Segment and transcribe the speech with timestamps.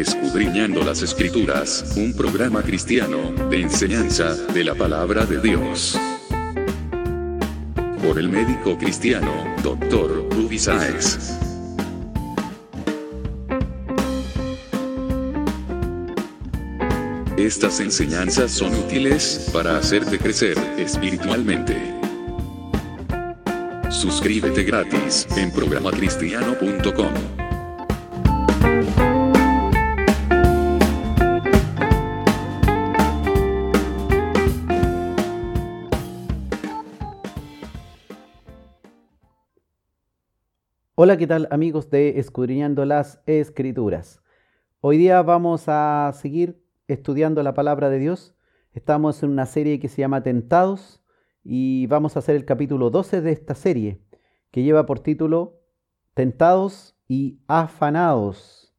[0.00, 5.98] Escudriñando las Escrituras, un programa cristiano de enseñanza de la palabra de Dios.
[8.02, 9.32] Por el médico cristiano,
[9.62, 10.28] Dr.
[10.32, 11.38] Ruby Sáez.
[17.38, 21.74] Estas enseñanzas son útiles para hacerte crecer espiritualmente.
[23.88, 27.45] Suscríbete gratis en programacristiano.com.
[41.06, 44.24] Hola, ¿qué tal amigos de Escudriñando las Escrituras?
[44.80, 48.34] Hoy día vamos a seguir estudiando la palabra de Dios.
[48.72, 51.04] Estamos en una serie que se llama Tentados
[51.44, 54.00] y vamos a hacer el capítulo 12 de esta serie,
[54.50, 55.60] que lleva por título
[56.12, 58.74] Tentados y afanados.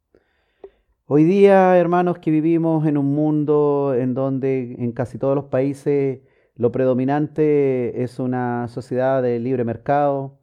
[1.06, 6.20] Hoy día, hermanos, que vivimos en un mundo en donde en casi todos los países
[6.56, 10.40] lo predominante es una sociedad de libre mercado,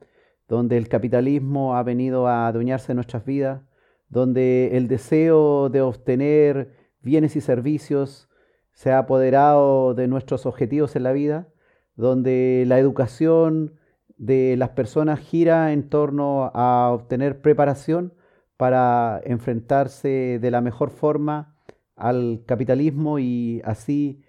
[0.48, 3.62] donde el capitalismo ha venido a adueñarse de nuestras vidas,
[4.08, 8.28] donde el deseo de obtener bienes y servicios
[8.72, 11.48] se ha apoderado de nuestros objetivos en la vida,
[11.96, 13.74] donde la educación
[14.16, 18.14] de las personas gira en torno a obtener preparación
[18.56, 21.56] para enfrentarse de la mejor forma
[21.96, 24.22] al capitalismo y así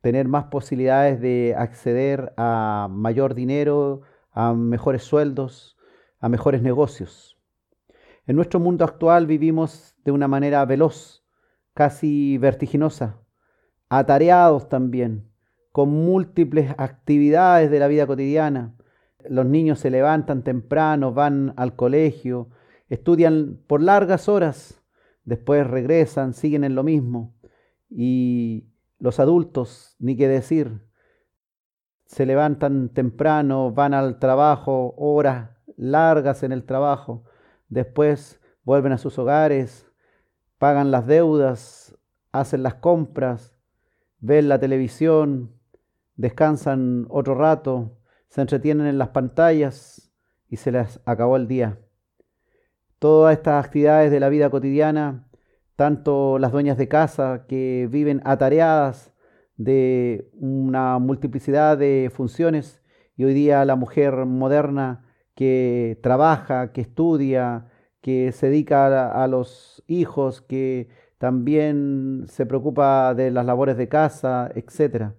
[0.00, 5.76] tener más posibilidades de acceder a mayor dinero, a mejores sueldos,
[6.18, 7.38] a mejores negocios.
[8.26, 11.24] En nuestro mundo actual vivimos de una manera veloz,
[11.74, 13.20] casi vertiginosa,
[13.88, 15.30] atareados también,
[15.72, 18.76] con múltiples actividades de la vida cotidiana.
[19.28, 22.50] Los niños se levantan temprano, van al colegio,
[22.88, 24.82] estudian por largas horas,
[25.24, 27.34] después regresan, siguen en lo mismo.
[27.88, 28.68] Y
[28.98, 30.82] los adultos, ni qué decir,
[32.12, 37.24] se levantan temprano, van al trabajo, horas largas en el trabajo,
[37.70, 39.90] después vuelven a sus hogares,
[40.58, 41.96] pagan las deudas,
[42.30, 43.56] hacen las compras,
[44.18, 45.54] ven la televisión,
[46.16, 47.96] descansan otro rato,
[48.28, 50.12] se entretienen en las pantallas
[50.50, 51.78] y se les acabó el día.
[52.98, 55.30] Todas estas actividades de la vida cotidiana,
[55.76, 59.11] tanto las dueñas de casa que viven atareadas
[59.56, 62.82] de una multiplicidad de funciones.
[63.16, 65.04] Y hoy día la mujer moderna
[65.34, 67.66] que trabaja, que estudia,
[68.00, 74.50] que se dedica a, los hijos, que también se preocupa de las labores de casa,
[74.54, 75.14] etcétera.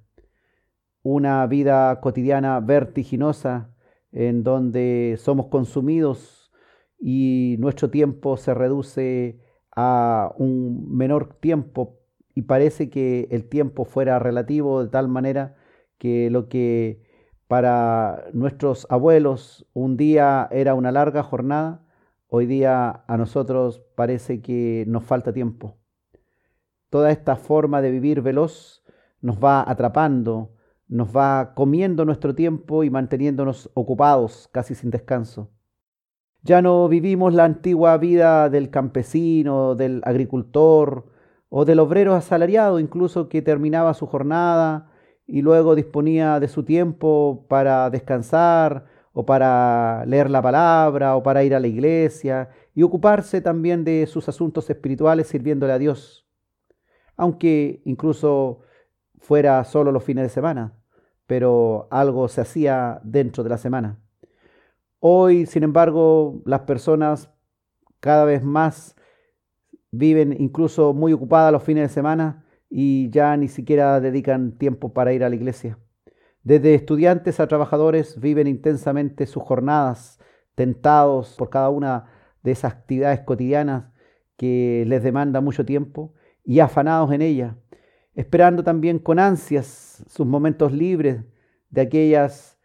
[1.02, 3.70] Una vida cotidiana vertiginosa
[4.12, 6.52] en donde somos consumidos
[7.00, 9.40] y nuestro tiempo se reduce
[9.76, 12.03] a un menor tiempo
[12.36, 15.56] y parece que el tiempo fuera relativo de tal manera
[15.98, 17.02] que lo que
[17.48, 21.86] para nuestros abuelos un día era una larga jornada,
[22.28, 25.78] hoy día a nosotros parece que nos falta tiempo.
[26.90, 28.84] Toda esta forma de vivir veloz
[29.22, 30.56] nos va atrapando,
[30.88, 35.52] nos va comiendo nuestro tiempo y manteniéndonos ocupados casi sin descanso.
[36.42, 41.13] Ya no vivimos la antigua vida del campesino, del agricultor
[41.56, 44.90] o del obrero asalariado incluso que terminaba su jornada
[45.28, 51.44] y luego disponía de su tiempo para descansar o para leer la palabra o para
[51.44, 56.26] ir a la iglesia y ocuparse también de sus asuntos espirituales sirviéndole a Dios,
[57.16, 58.62] aunque incluso
[59.20, 60.74] fuera solo los fines de semana
[61.28, 64.00] pero algo se hacía dentro de la semana.
[65.00, 67.30] Hoy, sin embargo, las personas
[68.00, 68.93] cada vez más
[69.94, 75.14] viven incluso muy ocupadas los fines de semana y ya ni siquiera dedican tiempo para
[75.14, 75.78] ir a la iglesia.
[76.42, 80.20] Desde estudiantes a trabajadores viven intensamente sus jornadas,
[80.56, 82.06] tentados por cada una
[82.42, 83.86] de esas actividades cotidianas
[84.36, 87.56] que les demanda mucho tiempo y afanados en ella,
[88.16, 91.24] esperando también con ansias sus momentos libres
[91.70, 92.58] de aquellas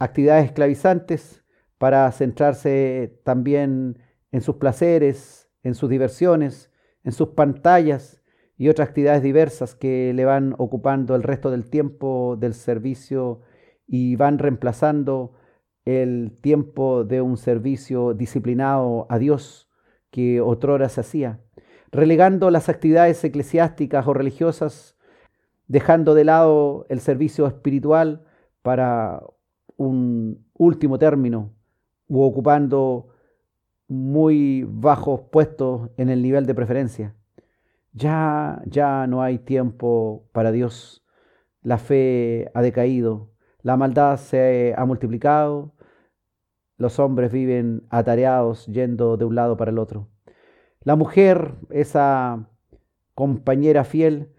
[0.00, 1.44] actividades esclavizantes
[1.78, 4.00] para centrarse también
[4.32, 6.70] en sus placeres, en sus diversiones,
[7.02, 8.22] en sus pantallas
[8.56, 13.40] y otras actividades diversas que le van ocupando el resto del tiempo del servicio
[13.88, 15.32] y van reemplazando
[15.84, 19.68] el tiempo de un servicio disciplinado a Dios
[20.10, 21.40] que otrora se hacía
[21.94, 24.96] relegando las actividades eclesiásticas o religiosas,
[25.68, 28.24] dejando de lado el servicio espiritual
[28.62, 29.22] para
[29.76, 31.54] un último término,
[32.08, 33.13] u ocupando
[33.88, 37.14] muy bajos puestos en el nivel de preferencia.
[37.92, 41.04] Ya, ya no hay tiempo para Dios.
[41.62, 43.30] La fe ha decaído,
[43.62, 45.74] la maldad se ha multiplicado,
[46.76, 50.08] los hombres viven atareados yendo de un lado para el otro.
[50.80, 52.50] La mujer, esa
[53.14, 54.32] compañera fiel,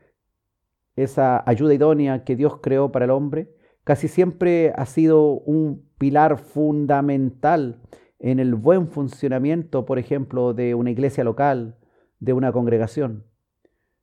[0.96, 6.38] esa ayuda idónea que Dios creó para el hombre, casi siempre ha sido un pilar
[6.38, 7.82] fundamental
[8.20, 11.78] en el buen funcionamiento, por ejemplo, de una iglesia local,
[12.20, 13.26] de una congregación.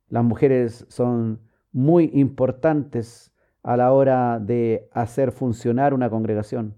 [0.07, 3.33] Las mujeres son muy importantes
[3.63, 6.75] a la hora de hacer funcionar una congregación.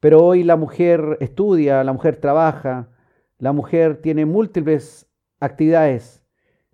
[0.00, 2.90] Pero hoy la mujer estudia, la mujer trabaja,
[3.38, 5.10] la mujer tiene múltiples
[5.40, 6.22] actividades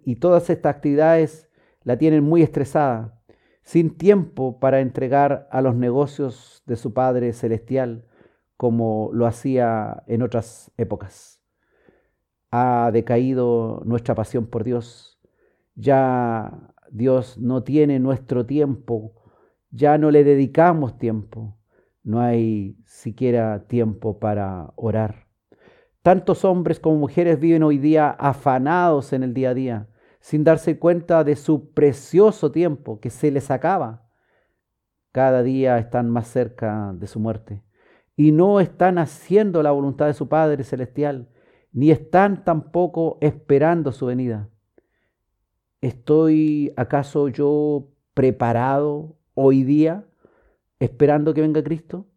[0.05, 1.49] y todas estas actividades
[1.83, 3.21] la tienen muy estresada,
[3.63, 8.05] sin tiempo para entregar a los negocios de su Padre Celestial
[8.61, 11.41] como lo hacía en otras épocas.
[12.51, 15.19] Ha decaído nuestra pasión por Dios.
[15.77, 19.15] Ya Dios no tiene nuestro tiempo,
[19.71, 21.57] ya no le dedicamos tiempo
[22.03, 25.27] no hay siquiera tiempo para orar.
[26.03, 29.89] Tantos hombres como mujeres viven hoy día afanados en el día a día,
[30.21, 34.07] sin darse cuenta de su precioso tiempo que se les acaba.
[35.13, 37.63] Cada día están más cerca de su muerte
[38.21, 41.31] y no están haciendo la voluntad de su Padre Celestial,
[41.73, 44.51] ni están tampoco esperando su venida.
[45.81, 50.05] ¿Estoy acaso yo preparado hoy día
[50.81, 52.09] esperando que venga Cristo?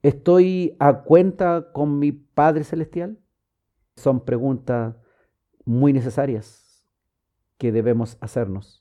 [0.00, 3.18] ¿Estoy a cuenta con mi Padre Celestial?
[3.96, 4.96] Son preguntas
[5.66, 6.90] muy necesarias
[7.58, 8.79] que debemos hacernos.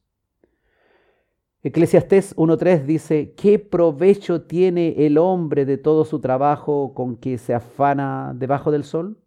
[1.61, 7.53] Eclesiastés 1.3 dice, ¿qué provecho tiene el hombre de todo su trabajo con que se
[7.53, 9.21] afana debajo del sol?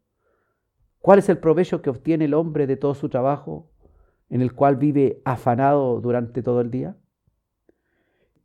[1.01, 3.71] ¿Cuál es el provecho que obtiene el hombre de todo su trabajo
[4.31, 6.97] en el cual vive afanado durante todo el día?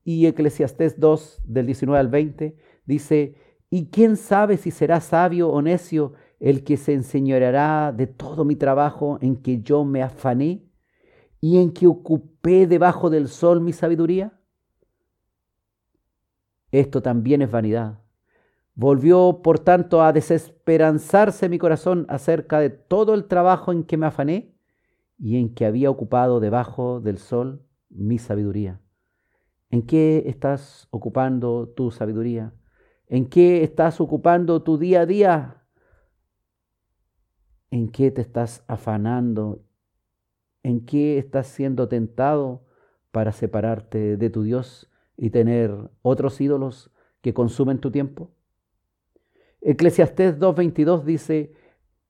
[0.07, 2.55] y Eclesiastés 2 del 19 al 20
[2.85, 3.35] dice,
[3.69, 8.55] ¿y quién sabe si será sabio o necio el que se enseñoreará de todo mi
[8.55, 10.63] trabajo en que yo me afané
[11.41, 14.39] y en que ocupé debajo del sol mi sabiduría?
[16.71, 17.99] Esto también es vanidad.
[18.75, 24.05] Volvió, por tanto, a desesperanzarse mi corazón acerca de todo el trabajo en que me
[24.05, 24.53] afané
[25.17, 28.79] y en que había ocupado debajo del sol mi sabiduría.
[29.69, 32.53] ¿En qué estás ocupando tu sabiduría?
[33.07, 35.63] ¿En qué estás ocupando tu día a día?
[37.71, 39.66] ¿En qué te estás afanando?
[40.67, 42.65] ¿En qué estás siendo tentado
[43.13, 46.91] para separarte de tu Dios y tener otros ídolos
[47.21, 48.31] que consumen tu tiempo?
[49.61, 51.53] Eclesiastés 2.22 dice,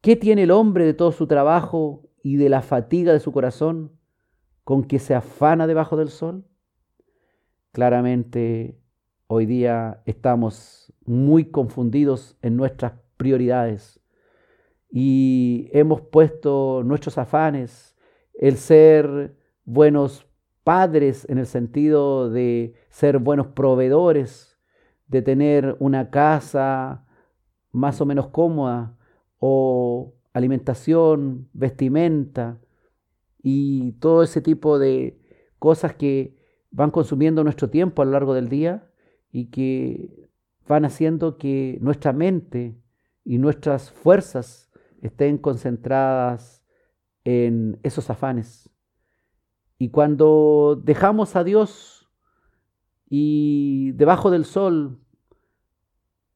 [0.01, 3.91] ¿qué tiene el hombre de todo su trabajo y de la fatiga de su corazón
[4.63, 6.43] con que se afana debajo del sol?
[7.73, 8.81] Claramente
[9.27, 13.99] hoy día estamos muy confundidos en nuestras prioridades
[14.89, 17.93] y hemos puesto nuestros afanes,
[18.37, 19.35] el ser
[19.65, 20.25] buenos
[20.63, 24.57] padres en el sentido de ser buenos proveedores,
[25.07, 27.05] de tener una casa
[27.71, 28.97] más o menos cómoda
[29.39, 32.59] o alimentación, vestimenta
[33.41, 35.19] y todo ese tipo de
[35.59, 36.37] cosas que
[36.69, 38.91] van consumiendo nuestro tiempo a lo largo del día
[39.31, 40.29] y que
[40.67, 42.77] van haciendo que nuestra mente
[43.23, 44.69] y nuestras fuerzas
[45.01, 46.56] estén concentradas
[47.27, 48.69] en esos afanes.
[49.77, 52.09] Y cuando dejamos a Dios
[53.09, 55.01] y debajo del sol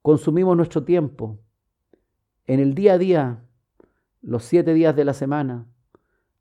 [0.02, 1.40] consumimos nuestro tiempo,
[2.46, 3.46] en el día a día,
[4.22, 5.66] los siete días de la semana,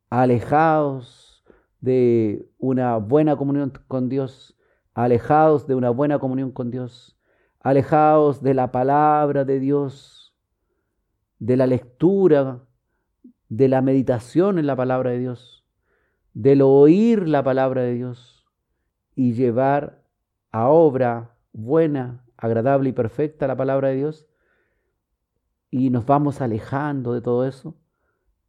[0.09, 1.45] alejados
[1.80, 4.59] de una buena comunión con Dios,
[4.95, 7.16] alejados de una buena comunión con Dios,
[7.61, 10.35] alejados de la palabra de Dios,
[11.38, 12.66] de la lectura,
[13.50, 15.66] de la meditación en la palabra de Dios,
[16.33, 18.47] del oír la palabra de Dios
[19.14, 20.04] y llevar
[20.52, 24.26] a obra buena, agradable y perfecta la palabra de Dios,
[25.69, 27.76] y nos vamos alejando de todo eso,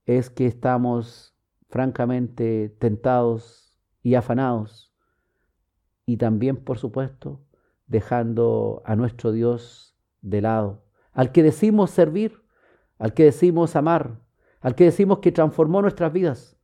[0.06, 1.36] es que estamos
[1.68, 4.94] francamente tentados y afanados,
[6.06, 7.44] y también, por supuesto,
[7.88, 12.44] dejando a nuestro Dios de lado, al que decimos servir,
[13.00, 14.22] al que decimos amar,
[14.62, 16.58] al que decimos que transformó nuestras vidas,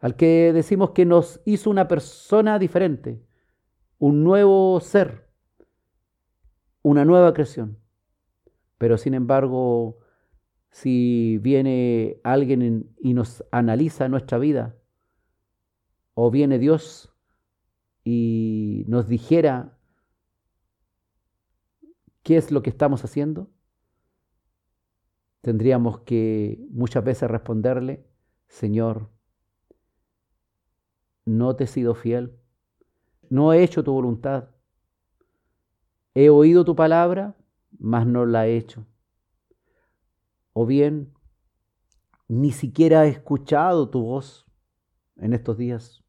[0.00, 3.20] al que decimos que nos hizo una persona diferente,
[3.98, 5.28] un nuevo ser,
[6.82, 7.78] una nueva creación.
[8.76, 9.98] Pero sin embargo,
[10.70, 14.76] si viene alguien y nos analiza nuestra vida,
[16.14, 17.14] o viene Dios
[18.04, 19.78] y nos dijera
[22.24, 23.50] qué es lo que estamos haciendo,
[25.40, 28.06] tendríamos que muchas veces responderle,
[28.48, 29.10] Señor,
[31.24, 32.38] no te he sido fiel,
[33.30, 34.50] no he hecho tu voluntad,
[36.14, 37.36] he oído tu palabra,
[37.78, 38.86] mas no la he hecho.
[40.52, 41.12] O bien,
[42.26, 44.46] ni siquiera he escuchado tu voz
[45.16, 46.02] en estos días,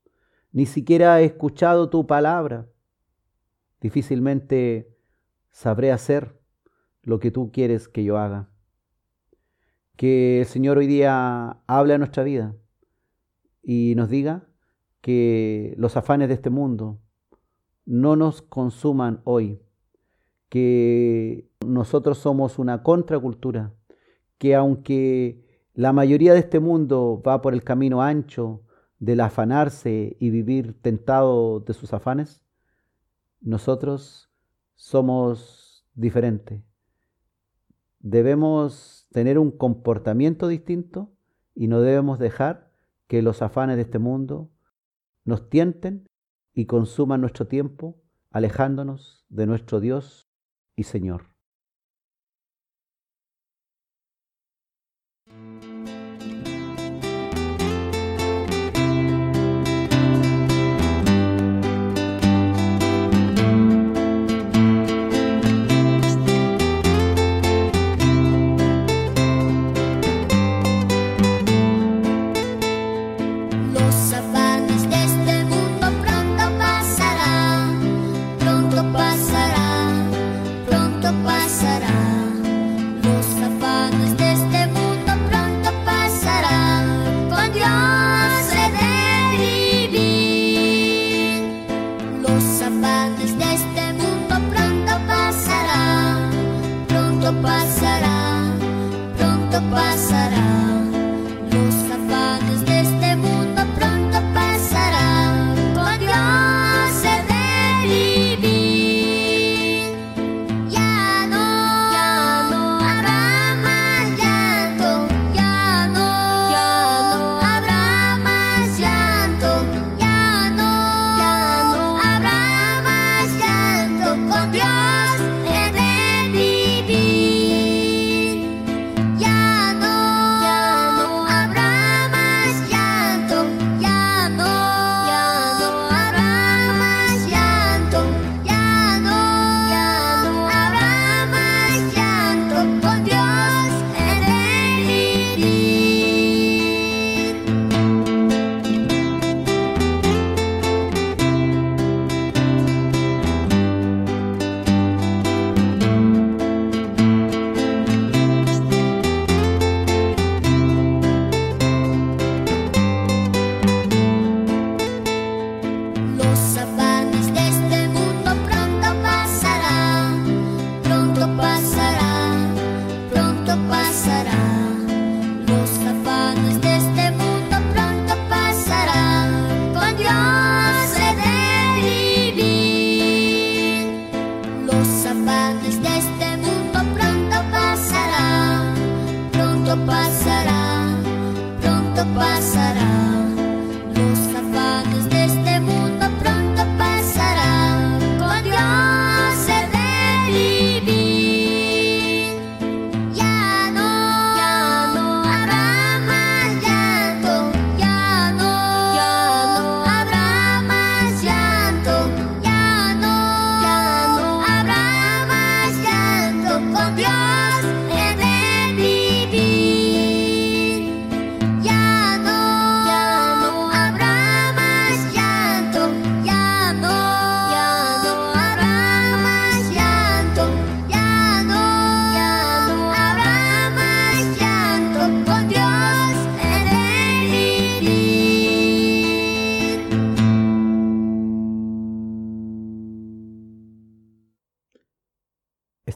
[0.52, 2.68] ni siquiera he escuchado tu palabra.
[3.82, 4.98] Difícilmente
[5.52, 6.40] sabré hacer
[7.04, 8.50] lo que tú quieres que yo haga.
[10.00, 12.56] Que el Señor hoy día hable a nuestra vida
[13.62, 14.48] y nos diga
[15.02, 17.02] que los afanes de este mundo
[17.84, 19.62] no nos consuman hoy,
[20.48, 23.74] que nosotros somos una contracultura,
[24.38, 28.64] que aunque la mayoría de este mundo va por el camino ancho
[29.00, 32.42] del afanarse y vivir tentado de sus afanes,
[33.42, 34.32] nosotros
[34.76, 36.69] somos diferentes.
[38.00, 41.12] Debemos tener un comportamiento distinto
[41.54, 42.72] y no debemos dejar
[43.08, 44.52] que los afanes de este mundo
[45.26, 46.08] nos tienten
[46.54, 48.02] y consuman nuestro tiempo
[48.32, 50.30] alejándonos de nuestro Dios
[50.76, 51.29] y Señor.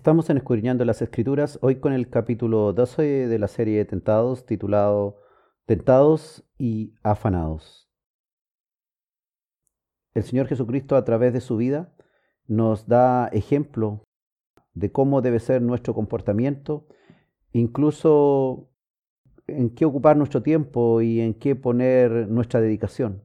[0.04, 4.46] Estamos en Escudriñando las Escrituras, hoy con el capítulo 12 de la serie de Tentados,
[4.46, 5.22] titulado
[5.66, 7.90] Tentados y Afanados.
[10.14, 11.96] El Señor Jesucristo a través de su vida
[12.48, 14.04] nos da ejemplo
[14.74, 16.86] de cómo debe ser nuestro comportamiento
[17.54, 18.74] incluso
[19.48, 23.24] en qué ocupar nuestro tiempo y en qué poner nuestra dedicación.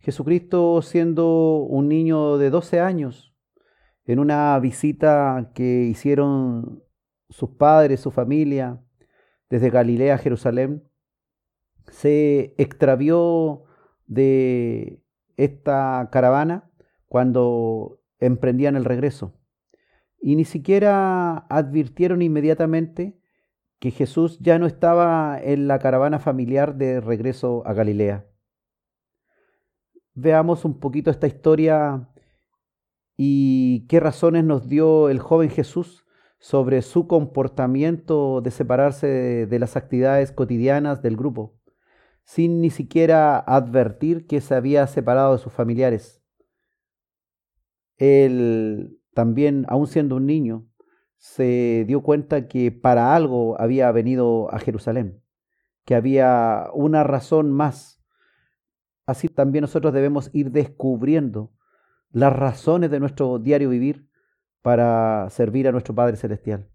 [0.00, 3.29] Jesucristo siendo un niño de 12 años,
[4.04, 6.82] en una visita que hicieron
[7.28, 8.82] sus padres, su familia,
[9.48, 10.84] desde Galilea a Jerusalén,
[11.90, 13.64] se extravió
[14.06, 15.02] de
[15.36, 16.70] esta caravana
[17.06, 19.34] cuando emprendían el regreso.
[20.20, 23.18] Y ni siquiera advirtieron inmediatamente
[23.78, 28.26] que Jesús ya no estaba en la caravana familiar de regreso a Galilea.
[30.14, 32.09] Veamos un poquito esta historia
[33.22, 36.06] y qué razones nos dio el joven Jesús
[36.38, 41.54] sobre su comportamiento de separarse de, las actividades cotidianas del grupo,
[42.24, 46.24] sin ni siquiera advertir que se había separado de sus familiares.
[47.98, 50.66] Él también, aun siendo un niño,
[51.18, 55.22] se dio cuenta que para algo había venido a Jerusalén,
[55.84, 58.02] que había una razón más.
[59.04, 61.52] Así también nosotros debemos ir descubriendo
[62.12, 64.08] las razones de nuestro diario vivir
[64.62, 66.68] para servir a nuestro Padre Celestial.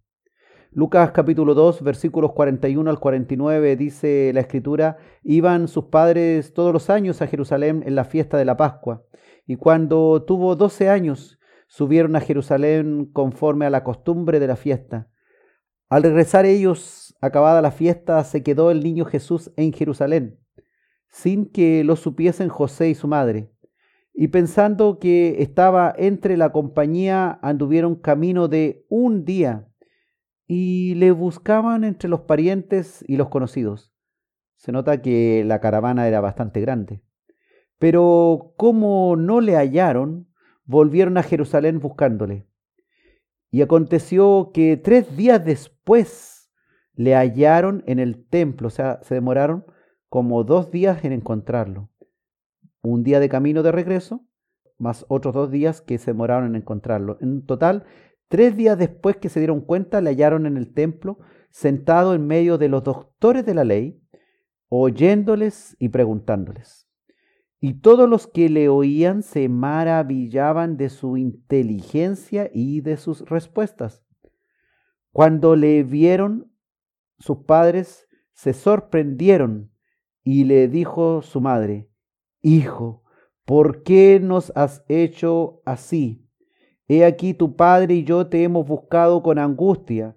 [0.71, 6.89] Lucas capítulo 2, versículos 41 al 49 dice la escritura, iban sus padres todos los
[6.89, 9.05] años a Jerusalén en la fiesta de la Pascua,
[9.45, 15.09] y cuando tuvo doce años, subieron a Jerusalén conforme a la costumbre de la fiesta.
[15.87, 20.39] Al regresar ellos, acabada la fiesta, se quedó el niño Jesús en Jerusalén,
[21.07, 23.54] sin que lo supiesen José y su madre.
[24.17, 29.67] Y pensando que estaba entre la compañía, anduvieron camino de un día
[30.47, 33.93] y le buscaban entre los parientes y los conocidos.
[34.55, 37.01] Se nota que la caravana era bastante grande.
[37.77, 40.29] Pero como no le hallaron,
[40.63, 42.47] volvieron a Jerusalén buscándole.
[43.51, 46.49] Y aconteció que tres días después
[46.93, 49.65] le hallaron en el templo, o sea, se demoraron
[50.07, 51.89] como dos días en encontrarlo.
[52.85, 54.25] Un día de camino de regreso,
[54.77, 57.17] más otros dos días que se demoraron en encontrarlo.
[57.19, 57.85] En total,
[58.27, 61.17] tres días después que se dieron cuenta, le hallaron en el templo,
[61.49, 63.99] sentado en medio de los doctores de la ley,
[64.69, 66.87] oyéndoles y preguntándoles.
[67.59, 74.03] Y todos los que le oían se maravillaban de su inteligencia y de sus respuestas.
[75.11, 76.51] Cuando le vieron,
[77.17, 79.71] sus padres se sorprendieron
[80.23, 81.89] y le dijo su madre,
[82.47, 83.01] Hijo,
[83.43, 86.29] ¿por qué nos has hecho así?
[86.87, 90.15] He aquí tu padre y yo te hemos buscado con angustia.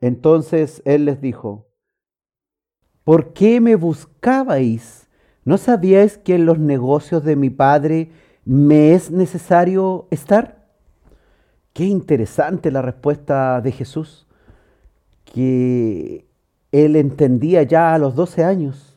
[0.00, 1.68] Entonces él les dijo,
[3.04, 5.10] ¿por qué me buscabais?
[5.44, 8.12] ¿No sabíais que en los negocios de mi Padre
[8.46, 10.70] me es necesario estar?
[11.74, 14.26] Qué interesante la respuesta de Jesús,
[15.26, 16.30] que
[16.72, 18.96] él entendía ya a los 12 años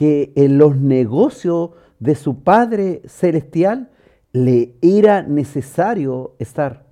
[0.00, 3.90] que en los negocios de su Padre Celestial
[4.32, 6.86] le era necesario estar.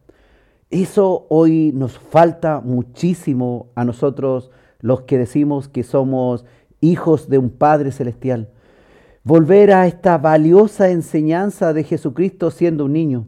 [0.70, 6.44] Eso hoy nos falta muchísimo a nosotros los que decimos que somos
[6.80, 8.50] hijos de un Padre Celestial.
[9.24, 13.26] Volver a esta valiosa enseñanza de Jesucristo siendo un niño,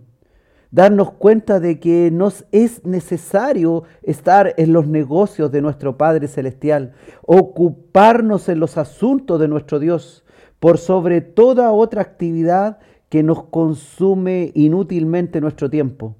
[0.70, 6.92] darnos cuenta de que nos es necesario estar en los negocios de nuestro Padre Celestial,
[7.22, 10.24] ocuparnos en los asuntos de nuestro Dios,
[10.60, 16.16] por sobre toda otra actividad que nos consume inútilmente nuestro tiempo,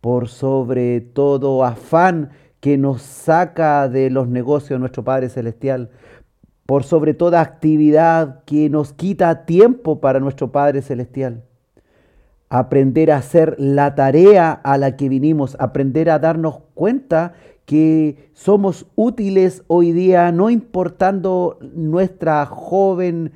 [0.00, 5.90] por sobre todo afán que nos saca de los negocios de nuestro Padre Celestial,
[6.66, 11.44] por sobre toda actividad que nos quita tiempo para nuestro Padre Celestial.
[12.48, 17.34] Aprender a hacer la tarea a la que vinimos, aprender a darnos cuenta
[17.66, 23.32] que somos útiles hoy día, no importando nuestra joven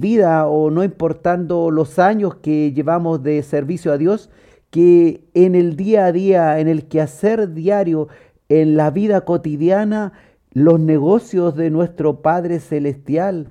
[0.00, 4.30] vida o no importando los años que llevamos de servicio a Dios,
[4.70, 8.08] que en el día a día, en el quehacer diario,
[8.48, 10.12] en la vida cotidiana,
[10.52, 13.48] los negocios de nuestro Padre Celestial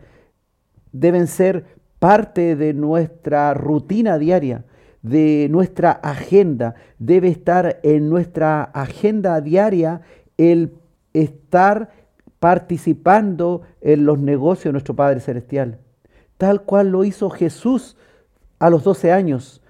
[0.91, 1.65] deben ser
[1.99, 4.65] parte de nuestra rutina diaria,
[5.01, 6.75] de nuestra agenda.
[6.99, 10.01] Debe estar en nuestra agenda diaria
[10.37, 10.73] el
[11.13, 11.91] estar
[12.39, 15.79] participando en los negocios de nuestro Padre Celestial,
[16.45, 17.97] tal cual lo hizo Jesús
[18.59, 19.63] a los 12 años.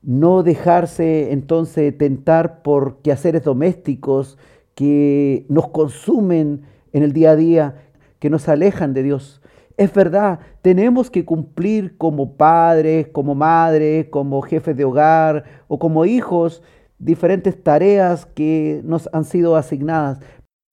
[0.00, 4.38] No dejarse entonces tentar por quehaceres domésticos,
[4.74, 6.62] que nos consumen
[6.94, 7.74] en el día a día,
[8.20, 9.42] que nos alejan de Dios.
[9.76, 16.06] Es verdad, tenemos que cumplir como padres, como madres, como jefes de hogar o como
[16.06, 16.62] hijos,
[16.98, 20.20] diferentes tareas que nos han sido asignadas,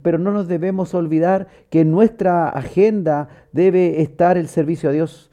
[0.00, 5.28] pero no nos debemos olvidar que en nuestra agenda debe estar el servicio a Dios.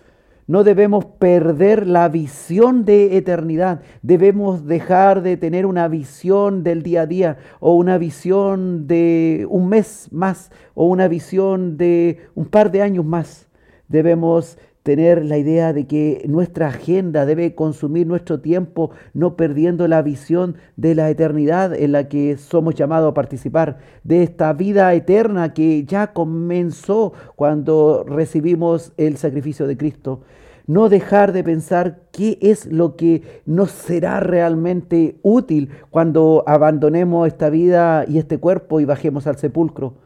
[0.47, 3.81] No debemos perder la visión de eternidad.
[4.01, 9.69] Debemos dejar de tener una visión del día a día o una visión de un
[9.69, 13.47] mes más o una visión de un par de años más.
[13.87, 20.03] Debemos tener la idea de que nuestra agenda debe consumir nuestro tiempo, no perdiendo la
[20.03, 25.55] visión de la eternidad en la que somos llamados a participar, de esta vida eterna
[25.55, 30.21] que ya comenzó cuando recibimos el sacrificio de Cristo.
[30.67, 37.49] No dejar de pensar qué es lo que nos será realmente útil cuando abandonemos esta
[37.49, 40.04] vida y este cuerpo y bajemos al sepulcro.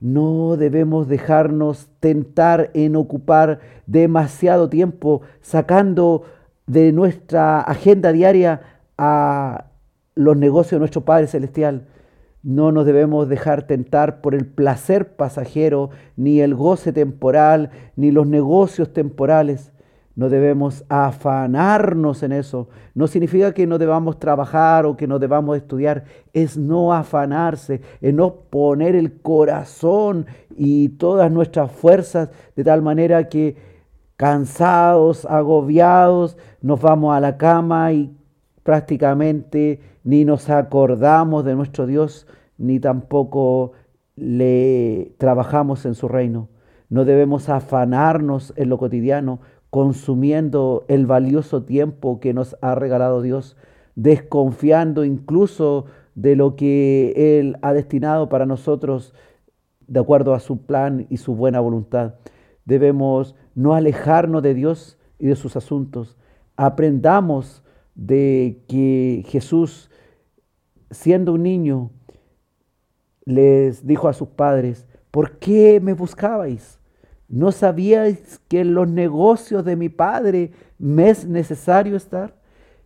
[0.00, 6.22] No debemos dejarnos tentar en ocupar demasiado tiempo sacando
[6.66, 8.60] de nuestra agenda diaria
[8.96, 9.64] a
[10.14, 11.86] los negocios de nuestro Padre Celestial.
[12.44, 18.26] No nos debemos dejar tentar por el placer pasajero, ni el goce temporal, ni los
[18.26, 19.72] negocios temporales.
[20.18, 22.68] No debemos afanarnos en eso.
[22.92, 26.06] No significa que no debamos trabajar o que no debamos estudiar.
[26.32, 30.26] Es no afanarse, es no poner el corazón
[30.56, 33.56] y todas nuestras fuerzas de tal manera que
[34.16, 38.12] cansados, agobiados, nos vamos a la cama y
[38.64, 42.26] prácticamente ni nos acordamos de nuestro Dios,
[42.56, 43.70] ni tampoco
[44.16, 46.48] le trabajamos en su reino.
[46.90, 53.56] No debemos afanarnos en lo cotidiano consumiendo el valioso tiempo que nos ha regalado Dios,
[53.94, 59.14] desconfiando incluso de lo que Él ha destinado para nosotros
[59.86, 62.14] de acuerdo a su plan y su buena voluntad.
[62.64, 66.16] Debemos no alejarnos de Dios y de sus asuntos.
[66.56, 69.90] Aprendamos de que Jesús,
[70.90, 71.90] siendo un niño,
[73.24, 76.77] les dijo a sus padres, ¿por qué me buscabais?
[77.28, 82.34] ¿No sabíais que en los negocios de mi padre me es necesario estar?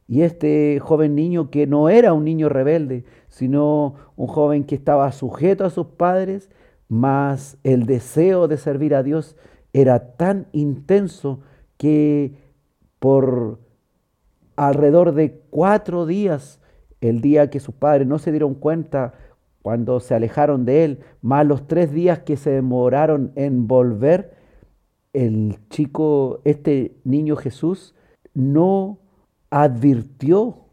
[0.08, 5.10] Y este joven niño que no era un niño rebelde, sino un joven que estaba
[5.12, 6.50] sujeto a sus padres,
[6.88, 9.36] mas el deseo de servir a Dios
[9.72, 11.40] era tan intenso
[11.76, 12.34] que
[12.98, 13.60] por
[14.56, 16.60] alrededor de cuatro días,
[17.00, 19.14] el día que sus padres no se dieron cuenta
[19.62, 24.34] cuando se alejaron de él, más los tres días que se demoraron en volver,
[25.12, 27.94] el chico, este niño Jesús,
[28.34, 28.98] no
[29.50, 30.66] advirtió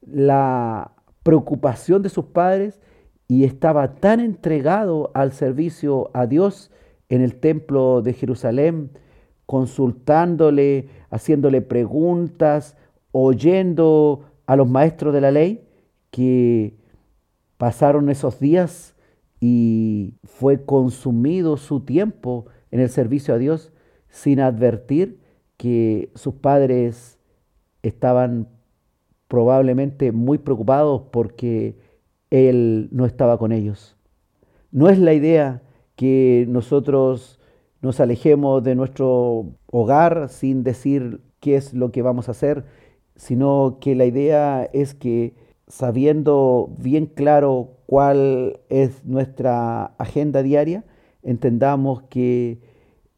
[0.00, 2.80] la preocupación de sus padres
[3.26, 6.70] y estaba tan entregado al servicio a Dios
[7.08, 8.90] en el templo de Jerusalén,
[9.46, 12.76] consultándole, haciéndole preguntas,
[13.12, 15.66] oyendo a los maestros de la ley,
[16.10, 16.76] que
[17.58, 18.94] Pasaron esos días
[19.40, 23.72] y fue consumido su tiempo en el servicio a Dios
[24.08, 25.20] sin advertir
[25.56, 27.18] que sus padres
[27.82, 28.48] estaban
[29.28, 31.76] probablemente muy preocupados porque
[32.30, 33.96] él no estaba con ellos.
[34.70, 35.62] No es la idea
[35.96, 37.40] que nosotros
[37.80, 42.64] nos alejemos de nuestro hogar sin decir qué es lo que vamos a hacer,
[43.14, 45.34] sino que la idea es que
[45.68, 50.84] sabiendo bien claro cuál es nuestra agenda diaria,
[51.22, 52.60] entendamos que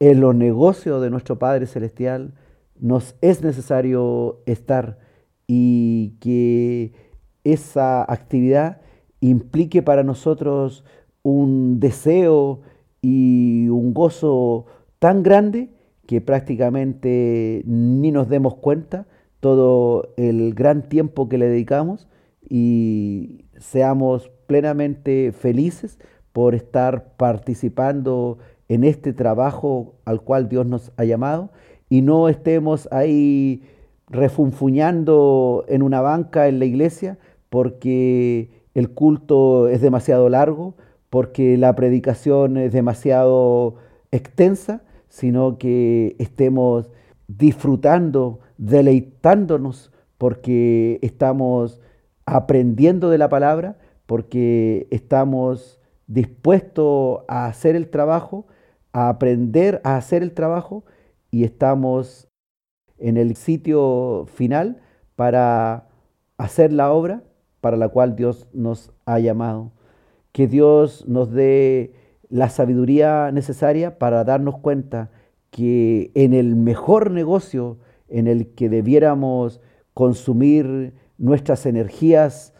[0.01, 2.35] en los negocios de nuestro Padre Celestial
[2.81, 4.99] nos es necesario estar
[5.47, 6.93] y que
[7.45, 8.81] esa actividad
[9.21, 10.85] implique para nosotros
[11.23, 12.61] un deseo
[13.03, 14.67] y un gozo
[14.99, 15.71] tan grande
[16.07, 19.07] que prácticamente ni nos demos cuenta
[19.41, 22.09] todo el gran tiempo que le dedicamos
[22.49, 25.99] y seamos plenamente felices
[26.33, 31.51] por estar participando en este trabajo al cual Dios nos ha llamado.
[31.89, 33.63] Y no estemos ahí
[34.09, 37.19] refunfuñando en una banca en la iglesia
[37.51, 40.75] porque el culto es demasiado largo,
[41.11, 43.77] porque la predicación es demasiado
[44.11, 46.91] extensa, sino que estemos
[47.27, 51.81] disfrutando, deleitándonos, porque estamos
[52.35, 58.47] aprendiendo de la palabra, porque estamos dispuestos a hacer el trabajo,
[58.93, 60.85] a aprender a hacer el trabajo
[61.31, 62.29] y estamos
[62.99, 64.81] en el sitio final
[65.17, 65.89] para
[66.37, 67.23] hacer la obra
[67.61, 69.73] para la cual Dios nos ha llamado.
[70.33, 71.95] Que Dios nos dé
[72.29, 75.11] la sabiduría necesaria para darnos cuenta
[75.51, 79.61] que en el mejor negocio en el que debiéramos
[79.95, 82.55] consumir nuestras energías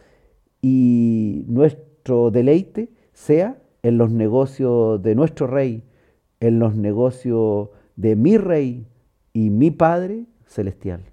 [0.61, 5.83] y nuestro deleite sea en los negocios de nuestro rey,
[6.39, 8.85] en los negocios de mi rey
[9.33, 11.08] y mi Padre celestial.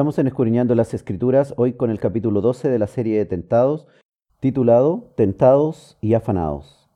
[0.00, 0.24] Estamos en
[0.74, 3.86] las Escrituras, hoy con el capítulo 12 de la serie de Tentados,
[4.40, 6.90] titulado Tentados y Afanados.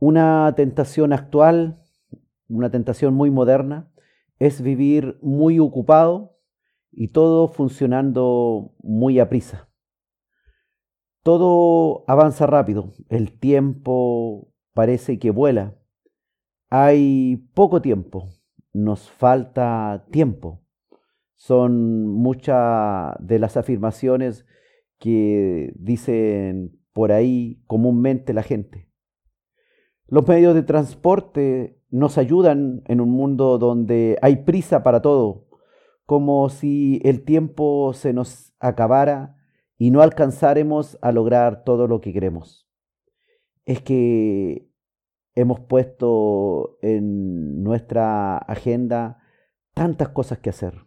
[0.00, 1.80] Una tentación actual,
[2.48, 3.88] una tentación muy moderna,
[4.40, 6.36] es vivir muy ocupado
[6.90, 9.68] y todo funcionando muy a prisa.
[11.22, 15.76] Todo avanza rápido, el tiempo parece que vuela.
[16.68, 18.28] Hay poco tiempo,
[18.72, 20.63] nos falta tiempo.
[21.34, 24.46] Son muchas de las afirmaciones
[24.98, 28.88] que dicen por ahí comúnmente la gente.
[30.06, 35.48] Los medios de transporte nos ayudan en un mundo donde hay prisa para todo,
[36.06, 39.36] como si el tiempo se nos acabara
[39.78, 42.68] y no alcanzáremos a lograr todo lo que queremos.
[43.64, 44.68] Es que
[45.34, 49.18] hemos puesto en nuestra agenda
[49.72, 50.83] tantas cosas que hacer.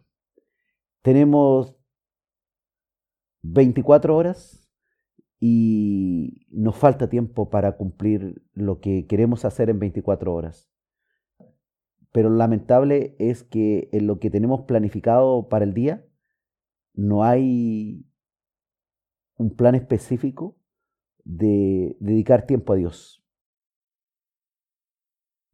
[1.02, 1.76] Tenemos
[3.42, 4.68] 24 horas
[5.40, 10.70] y nos falta tiempo para cumplir lo que queremos hacer en 24 horas.
[12.12, 16.04] Pero lamentable es que en lo que tenemos planificado para el día
[16.94, 18.04] no hay
[19.36, 20.58] un plan específico
[21.24, 23.22] de dedicar tiempo a Dios.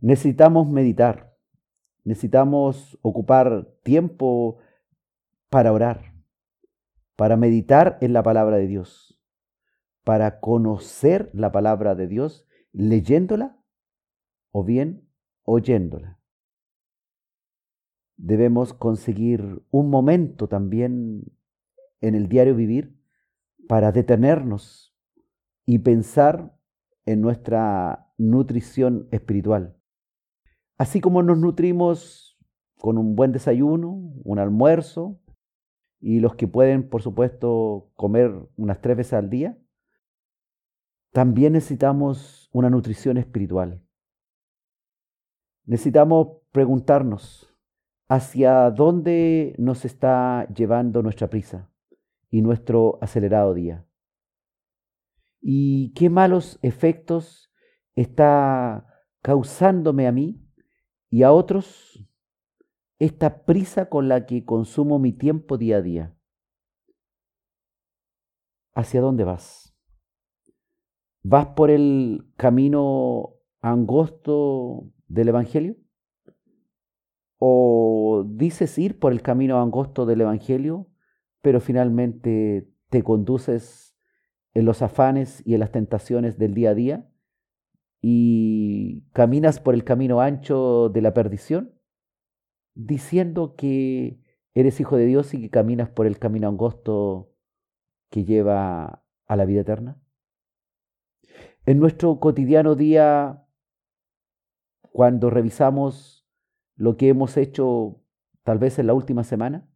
[0.00, 1.37] Necesitamos meditar,
[2.04, 4.59] necesitamos ocupar tiempo
[5.54, 6.12] para orar,
[7.14, 9.22] para meditar en la palabra de Dios,
[10.02, 13.56] para conocer la palabra de Dios leyéndola
[14.50, 15.08] o bien
[15.44, 16.18] oyéndola.
[18.16, 21.22] Debemos conseguir un momento también
[22.00, 23.00] en el diario vivir
[23.68, 24.98] para detenernos
[25.66, 26.58] y pensar
[27.06, 29.76] en nuestra nutrición espiritual.
[30.78, 32.36] Así como nos nutrimos
[32.76, 35.20] con un buen desayuno, un almuerzo,
[36.06, 39.56] y los que pueden, por supuesto, comer unas tres veces al día,
[41.12, 43.82] también necesitamos una nutrición espiritual.
[45.64, 47.50] Necesitamos preguntarnos
[48.06, 51.70] hacia dónde nos está llevando nuestra prisa
[52.30, 53.86] y nuestro acelerado día.
[55.40, 57.50] ¿Y qué malos efectos
[57.94, 58.86] está
[59.22, 60.38] causándome a mí
[61.08, 62.06] y a otros
[63.04, 66.14] esta prisa con la que consumo mi tiempo día a día.
[68.74, 69.76] ¿Hacia dónde vas?
[71.22, 75.76] ¿Vas por el camino angosto del Evangelio?
[77.38, 80.88] ¿O dices ir por el camino angosto del Evangelio,
[81.42, 83.94] pero finalmente te conduces
[84.54, 87.10] en los afanes y en las tentaciones del día a día
[88.00, 91.73] y caminas por el camino ancho de la perdición,
[92.74, 94.20] diciendo que
[94.54, 97.32] eres hijo de Dios y que caminas por el camino angosto
[98.10, 100.00] que lleva a la vida eterna?
[101.66, 103.46] En nuestro cotidiano día,
[104.92, 106.28] cuando revisamos
[106.76, 108.02] lo que hemos hecho
[108.42, 109.66] tal vez en la última semana,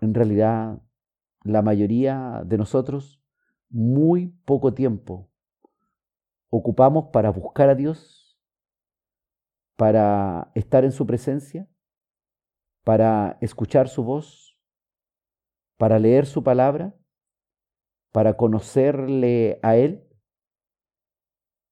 [0.00, 0.82] en realidad
[1.42, 3.22] la mayoría de nosotros,
[3.70, 5.30] muy poco tiempo
[6.50, 8.19] ocupamos para buscar a Dios,
[9.80, 11.66] para estar en su presencia,
[12.84, 14.60] para escuchar su voz,
[15.78, 16.94] para leer su palabra,
[18.12, 20.06] para conocerle a Él.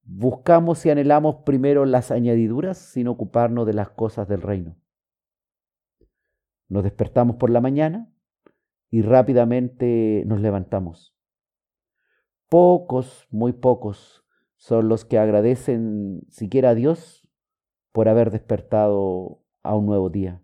[0.05, 4.81] Buscamos y anhelamos primero las añadiduras sin ocuparnos de las cosas del reino.
[6.67, 8.11] Nos despertamos por la mañana
[8.89, 11.15] y rápidamente nos levantamos.
[12.49, 14.25] Pocos, muy pocos,
[14.57, 17.18] son los que agradecen siquiera a Dios
[17.93, 20.43] por haber despertado a un nuevo día.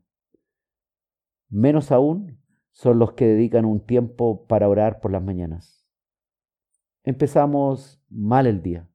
[1.49, 2.41] Menos aún
[2.73, 5.87] son los que dedican un tiempo para orar por las mañanas.
[7.05, 8.89] Empezamos mal el día.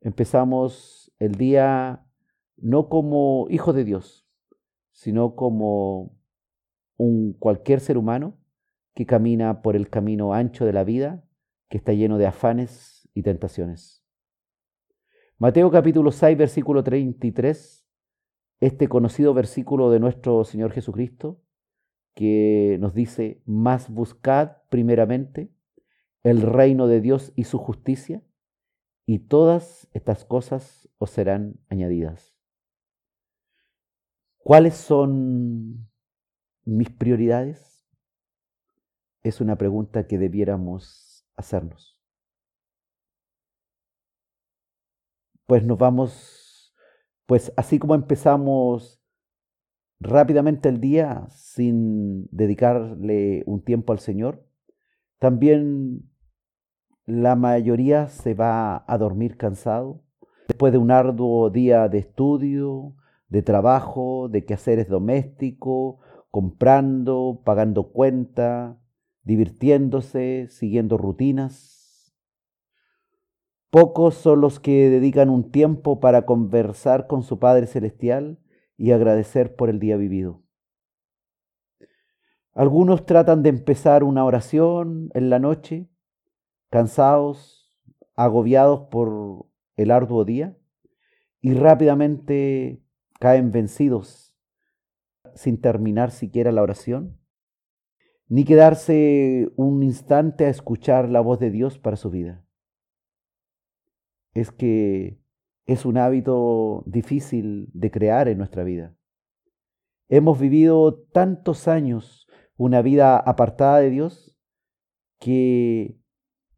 [0.00, 2.06] Empezamos el día
[2.56, 4.26] no como hijo de Dios,
[4.92, 6.16] sino como
[6.96, 8.38] un cualquier ser humano
[8.94, 11.24] que camina por el camino ancho de la vida,
[11.68, 13.99] que está lleno de afanes y tentaciones.
[15.40, 17.88] Mateo capítulo 6, versículo 33,
[18.60, 21.40] este conocido versículo de nuestro Señor Jesucristo,
[22.14, 25.50] que nos dice, más buscad primeramente
[26.24, 28.22] el reino de Dios y su justicia,
[29.06, 32.36] y todas estas cosas os serán añadidas.
[34.36, 35.88] ¿Cuáles son
[36.66, 37.88] mis prioridades?
[39.22, 41.99] Es una pregunta que debiéramos hacernos.
[45.50, 46.72] Pues nos vamos,
[47.26, 49.02] pues así como empezamos
[49.98, 54.46] rápidamente el día sin dedicarle un tiempo al Señor,
[55.18, 56.08] también
[57.04, 60.04] la mayoría se va a dormir cansado
[60.46, 62.94] después de un arduo día de estudio,
[63.28, 65.96] de trabajo, de quehaceres domésticos,
[66.30, 68.78] comprando, pagando cuenta,
[69.24, 71.79] divirtiéndose, siguiendo rutinas.
[73.70, 78.40] Pocos son los que dedican un tiempo para conversar con su Padre Celestial
[78.76, 80.42] y agradecer por el día vivido.
[82.52, 85.88] Algunos tratan de empezar una oración en la noche,
[86.68, 87.72] cansados,
[88.16, 89.46] agobiados por
[89.76, 90.56] el arduo día,
[91.40, 92.82] y rápidamente
[93.20, 94.36] caen vencidos
[95.34, 97.18] sin terminar siquiera la oración,
[98.26, 102.44] ni quedarse un instante a escuchar la voz de Dios para su vida.
[104.34, 105.20] Es que
[105.66, 108.96] es un hábito difícil de crear en nuestra vida.
[110.08, 112.26] Hemos vivido tantos años
[112.56, 114.36] una vida apartada de Dios
[115.18, 115.96] que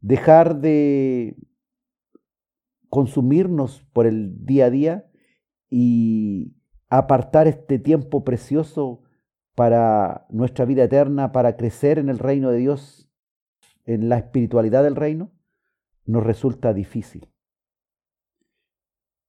[0.01, 1.37] dejar de
[2.89, 5.11] consumirnos por el día a día
[5.69, 6.55] y
[6.89, 9.03] apartar este tiempo precioso
[9.55, 13.11] para nuestra vida eterna, para crecer en el reino de Dios,
[13.85, 15.31] en la espiritualidad del reino,
[16.05, 17.32] nos resulta difícil.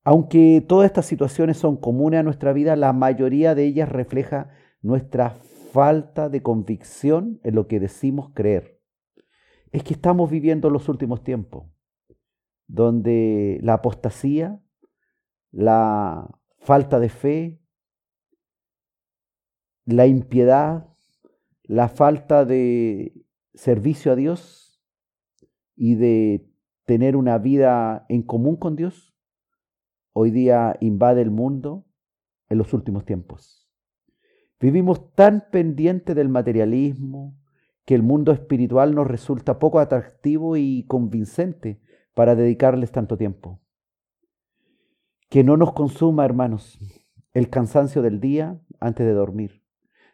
[0.04, 4.50] Aunque todas estas situaciones son comunes a nuestra vida, la mayoría de ellas refleja
[4.82, 5.30] nuestra
[5.72, 8.80] falta de convicción en lo que decimos creer.
[9.72, 11.70] Es que estamos viviendo los últimos tiempos,
[12.66, 14.62] donde la apostasía,
[15.50, 17.60] la falta de fe,
[19.86, 20.86] la impiedad,
[21.62, 23.24] la falta de
[23.54, 24.84] servicio a Dios
[25.74, 26.46] y de
[26.84, 29.13] tener una vida en común con Dios,
[30.14, 31.84] hoy día invade el mundo
[32.48, 33.68] en los últimos tiempos.
[34.60, 37.36] Vivimos tan pendientes del materialismo
[37.84, 41.82] que el mundo espiritual nos resulta poco atractivo y convincente
[42.14, 43.60] para dedicarles tanto tiempo.
[45.28, 46.78] Que no nos consuma, hermanos,
[47.32, 49.64] el cansancio del día antes de dormir,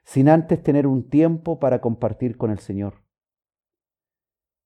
[0.03, 3.05] sin antes tener un tiempo para compartir con el Señor.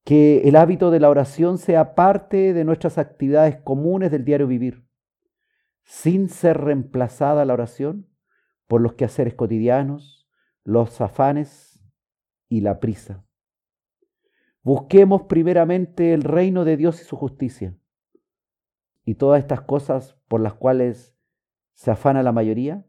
[0.04, 4.84] Que el hábito de la oración sea parte de nuestras actividades comunes del diario vivir
[5.84, 8.08] sin ser reemplazada la oración
[8.66, 10.28] por los quehaceres cotidianos,
[10.64, 11.82] los afanes
[12.48, 13.24] y la prisa.
[14.62, 17.76] Busquemos primeramente el reino de Dios y su justicia.
[19.04, 21.14] Y todas estas cosas por las cuales
[21.74, 22.86] se afana la mayoría,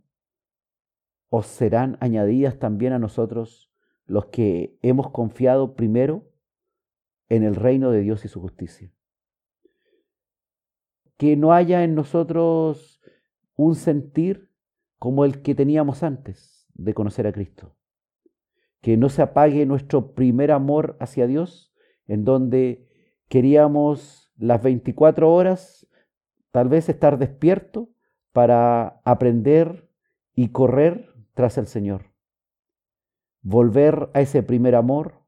[1.27, 3.73] os serán añadidas también a nosotros
[4.05, 6.31] los que hemos confiado primero
[7.27, 8.94] en el reino de Dios y su justicia
[11.17, 13.01] que no haya en nosotros
[13.55, 14.49] un sentir
[14.99, 17.75] como el que teníamos antes de conocer a Cristo.
[18.81, 21.73] Que no se apague nuestro primer amor hacia Dios,
[22.07, 22.87] en donde
[23.29, 25.87] queríamos las 24 horas
[26.51, 27.89] tal vez estar despierto
[28.31, 29.89] para aprender
[30.35, 32.11] y correr tras el Señor.
[33.41, 35.21] Volver a ese primer amor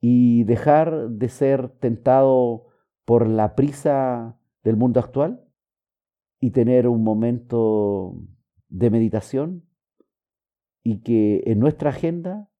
[0.00, 2.66] y dejar de ser tentado
[3.04, 5.48] por la prisa del mundo actual
[6.40, 8.16] y tener un momento
[8.68, 9.64] de meditación
[10.82, 12.50] y que en nuestra agenda,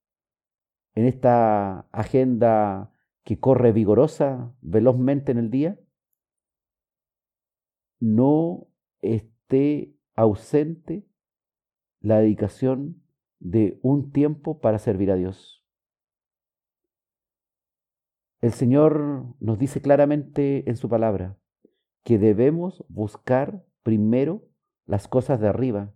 [0.94, 2.92] en esta agenda
[3.24, 5.80] que corre vigorosa, velozmente en el día,
[7.98, 8.68] no
[9.00, 11.09] esté ausente
[12.00, 13.02] la dedicación
[13.40, 15.66] de un tiempo para servir a Dios.
[18.40, 21.36] El Señor nos dice claramente en su palabra,
[22.07, 24.48] que debemos buscar primero
[24.84, 25.92] las cosas de arriba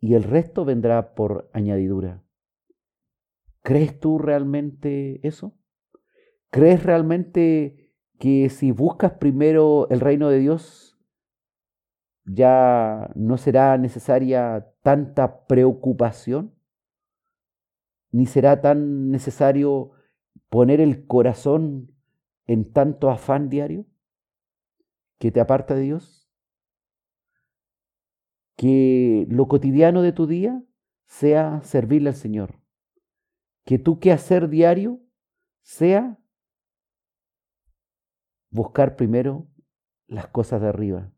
[0.00, 2.22] y el resto vendrá por añadidura.
[3.62, 5.56] ¿Crees tú realmente eso?
[6.50, 11.00] ¿Crees realmente que si buscas primero el reino de Dios,
[12.26, 16.54] ya no será necesaria tanta preocupación?
[18.12, 19.92] ¿Ni será tan necesario
[20.50, 21.94] poner el corazón
[22.46, 23.86] en tanto afán diario?
[25.18, 26.30] Que te aparta de Dios?
[28.56, 30.62] Que lo cotidiano de tu día
[31.06, 32.60] sea servirle al Señor.
[33.64, 35.00] Que tu quehacer diario
[35.62, 36.18] sea
[38.50, 39.48] buscar primero
[40.06, 41.12] las cosas de arriba.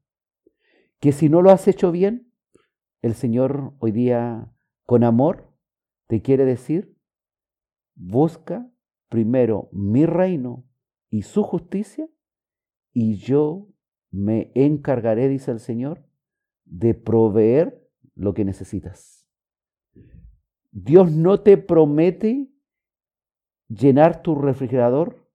[0.99, 2.33] Que si no lo has hecho bien,
[3.03, 4.53] el Señor hoy día
[4.85, 5.51] con amor
[6.09, 6.97] te quiere decir,
[7.95, 8.69] busca
[9.09, 10.67] primero mi reino
[11.09, 12.09] y su justicia
[12.93, 13.69] y yo
[14.11, 16.05] me encargaré, dice el Señor,
[16.65, 19.27] de proveer lo que necesitas.
[20.73, 22.49] Dios no te promete
[23.69, 25.27] llenar tu refrigerador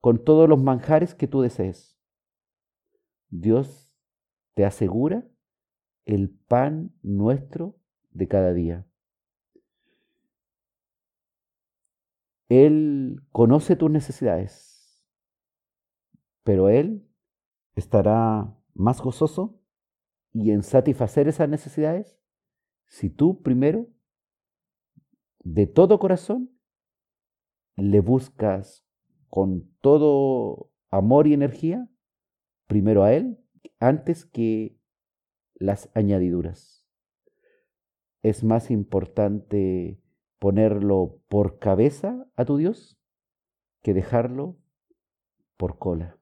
[0.00, 1.98] con todos los manjares que tú desees.
[3.28, 3.96] Dios
[4.54, 5.28] te asegura
[6.04, 7.76] el pan nuestro
[8.10, 8.86] de cada día.
[12.48, 15.06] Él conoce tus necesidades,
[16.42, 17.09] pero Él
[17.74, 19.60] estará más gozoso
[20.32, 22.20] y en satisfacer esas necesidades
[22.90, 23.86] si tú primero,
[25.44, 26.50] de todo corazón,
[27.76, 28.84] le buscas
[29.28, 31.88] con todo amor y energía,
[32.66, 33.38] primero a Él,
[33.78, 34.76] antes que
[35.54, 36.84] las añadiduras.
[38.22, 40.02] Es más importante
[40.40, 42.98] ponerlo por cabeza a tu Dios
[43.82, 44.58] que dejarlo
[45.56, 46.19] por cola.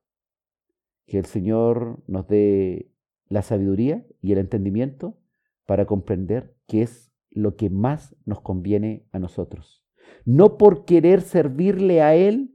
[1.08, 2.92] Que el Señor nos dé
[3.28, 5.18] la sabiduría y el entendimiento
[5.66, 9.84] para comprender qué es lo que más nos conviene a nosotros.
[10.24, 12.54] No por querer servirle a Él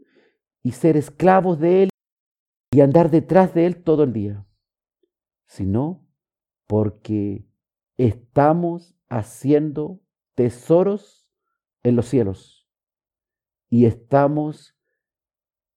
[0.61, 1.89] y ser esclavos de Él
[2.71, 4.45] y andar detrás de Él todo el día,
[5.45, 6.07] sino
[6.67, 7.45] porque
[7.97, 9.99] estamos haciendo
[10.35, 11.27] tesoros
[11.83, 12.67] en los cielos
[13.69, 14.75] y estamos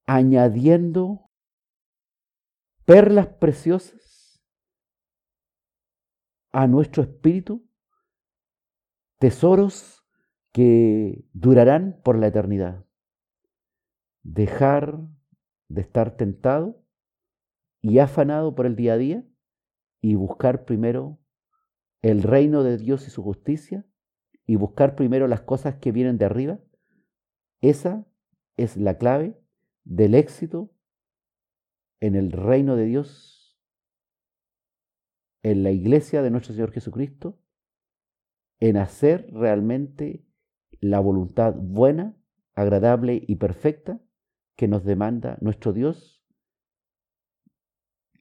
[0.07, 1.26] añadiendo
[2.87, 4.41] perlas preciosas
[6.53, 7.69] a nuestro espíritu,
[9.19, 10.05] tesoros
[10.53, 12.87] que durarán por la eternidad.
[14.23, 15.01] Dejar
[15.69, 16.83] de estar tentado
[17.83, 19.27] y afanado por el día a día
[20.01, 21.19] y buscar primero
[22.03, 23.85] el reino de Dios y su justicia
[24.47, 26.61] y buscar primero las cosas que vienen de arriba,
[27.61, 28.07] esa
[28.57, 29.37] es la clave
[29.83, 30.71] del éxito
[32.01, 33.59] en el reino de Dios,
[35.43, 37.39] en la iglesia de nuestro Señor Jesucristo,
[38.59, 40.27] en hacer realmente
[40.81, 42.17] la voluntad buena,
[42.55, 44.01] agradable y perfecta
[44.57, 46.25] que nos demanda nuestro Dios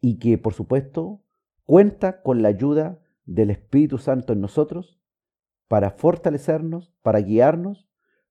[0.02, 1.24] y que por supuesto
[1.64, 5.00] cuenta con la ayuda del Espíritu Santo en nosotros
[5.68, 7.90] para fortalecernos, para guiarnos,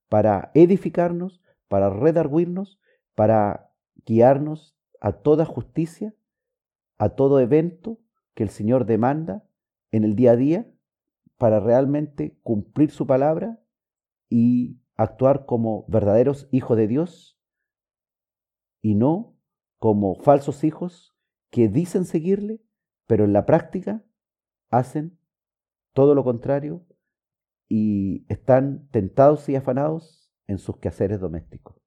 [0.09, 2.79] para edificarnos, para redarguirnos,
[3.15, 3.73] para
[4.07, 6.15] guiarnos a toda justicia,
[6.97, 8.01] a todo evento
[8.33, 9.47] que el Señor demanda
[9.91, 10.67] en el día a día,
[11.37, 13.63] para realmente cumplir su palabra
[14.31, 17.39] y actuar como verdaderos hijos de Dios
[18.81, 19.37] y no
[19.79, 21.15] como falsos hijos
[21.51, 22.63] que dicen seguirle,
[23.07, 24.03] pero en la práctica
[24.71, 25.19] hacen
[25.93, 26.87] todo lo contrario
[27.69, 31.84] y están tentados y afanados en sus quehaceres domésticos.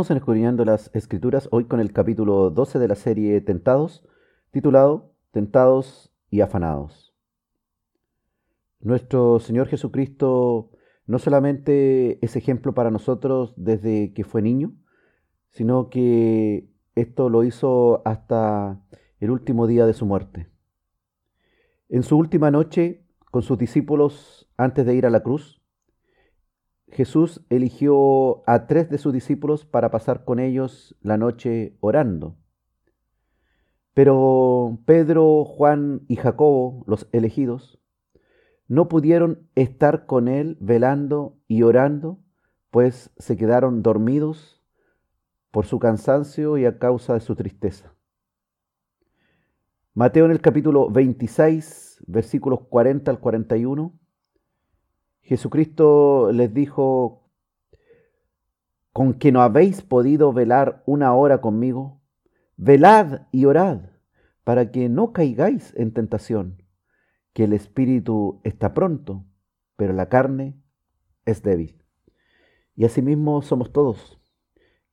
[0.00, 4.02] Estamos escudriñando las escrituras hoy con el capítulo 12 de la serie Tentados,
[4.50, 7.14] titulado Tentados y afanados.
[8.80, 10.70] Nuestro Señor Jesucristo
[11.04, 14.72] no solamente es ejemplo para nosotros desde que fue niño,
[15.50, 18.82] sino que esto lo hizo hasta
[19.18, 20.48] el último día de su muerte.
[21.90, 25.59] En su última noche, con sus discípulos, antes de ir a la cruz,
[26.92, 32.36] Jesús eligió a tres de sus discípulos para pasar con ellos la noche orando.
[33.94, 37.80] Pero Pedro, Juan y Jacobo, los elegidos,
[38.68, 42.20] no pudieron estar con él velando y orando,
[42.70, 44.62] pues se quedaron dormidos
[45.50, 47.94] por su cansancio y a causa de su tristeza.
[49.92, 53.99] Mateo en el capítulo 26, versículos 40 al 41,
[55.22, 57.20] Jesucristo les dijo,
[58.92, 62.00] con que no habéis podido velar una hora conmigo,
[62.56, 63.80] velad y orad
[64.44, 66.62] para que no caigáis en tentación,
[67.32, 69.24] que el espíritu está pronto,
[69.76, 70.60] pero la carne
[71.24, 71.82] es débil.
[72.74, 74.20] Y asimismo somos todos,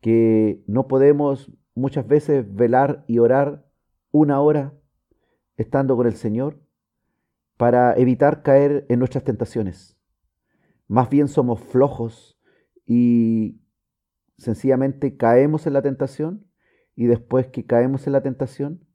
[0.01, 3.65] que no podemos muchas veces velar y orar
[4.11, 4.73] una hora
[5.57, 6.59] estando con el Señor
[7.57, 9.96] para evitar caer en nuestras tentaciones.
[10.87, 12.39] Más bien somos flojos
[12.85, 13.59] y
[14.37, 16.47] sencillamente caemos en la tentación
[16.95, 18.87] y después que caemos en la tentación,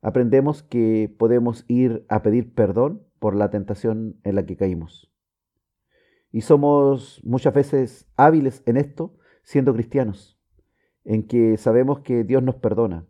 [0.00, 5.12] aprendemos que podemos ir a pedir perdón por la tentación en la que caímos.
[6.30, 10.40] Y somos muchas veces hábiles en esto siendo cristianos,
[11.04, 13.06] en que sabemos que Dios nos perdona.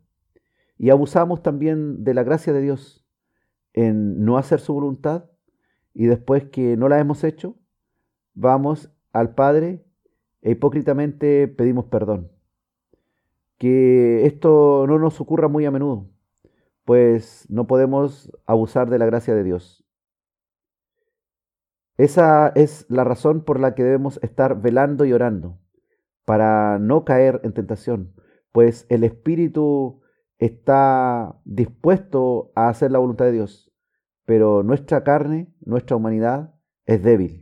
[0.77, 3.07] Y abusamos también de la gracia de Dios
[3.75, 5.31] en no hacer su voluntad
[5.95, 7.62] y después que no la hemos hecho,
[8.35, 9.85] vamos al Padre
[10.41, 12.31] e hipócritamente pedimos perdón.
[13.59, 16.11] Que esto no nos ocurra muy a menudo,
[16.85, 19.85] pues no podemos abusar de la gracia de Dios.
[21.97, 25.61] Esa es la razón por la que debemos estar velando y orando,
[26.25, 28.15] para no caer en tentación,
[28.51, 30.01] pues el Espíritu
[30.39, 33.73] está dispuesto a hacer la voluntad de Dios,
[34.25, 36.55] pero nuestra carne, nuestra humanidad,
[36.87, 37.42] es débil.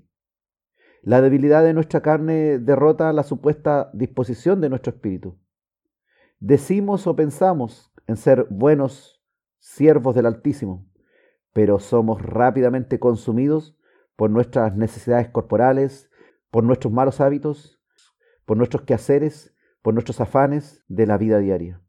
[1.02, 5.38] La debilidad de nuestra carne derrota la supuesta disposición de nuestro espíritu.
[6.40, 9.24] Decimos o pensamos en ser buenos
[9.58, 10.86] siervos del Altísimo,
[11.54, 13.78] pero somos rápidamente consumidos
[14.14, 16.10] por nuestras necesidades corporales,
[16.50, 17.80] por nuestros malos hábitos,
[18.44, 21.80] por nuestros quehaceres, por nuestros afanes de la vida diaria.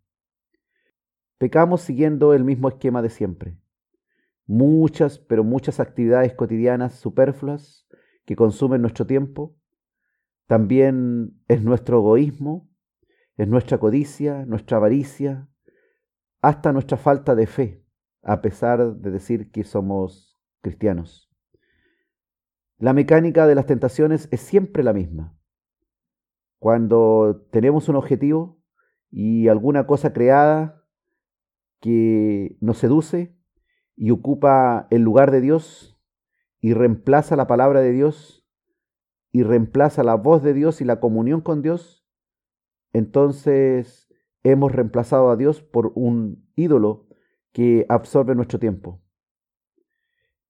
[1.38, 3.58] Pecamos siguiendo el mismo esquema de siempre.
[4.46, 7.88] Muchas, pero muchas actividades cotidianas superfluas
[8.32, 9.58] que consumen nuestro tiempo,
[10.48, 12.72] también es nuestro egoísmo,
[13.36, 15.50] es nuestra codicia, nuestra avaricia,
[16.42, 17.86] hasta nuestra falta de fe,
[18.24, 21.30] a pesar de decir que somos cristianos.
[22.78, 25.38] La mecánica de las tentaciones es siempre la misma.
[26.58, 28.62] Cuando tenemos un objetivo
[29.10, 30.86] y alguna cosa creada
[31.82, 33.38] que nos seduce
[33.98, 35.91] y ocupa el lugar de Dios,
[36.62, 38.48] y reemplaza la palabra de Dios
[39.32, 42.08] y reemplaza la voz de Dios y la comunión con Dios,
[42.94, 47.08] entonces hemos reemplazado a Dios por un ídolo
[47.52, 49.02] que absorbe nuestro tiempo.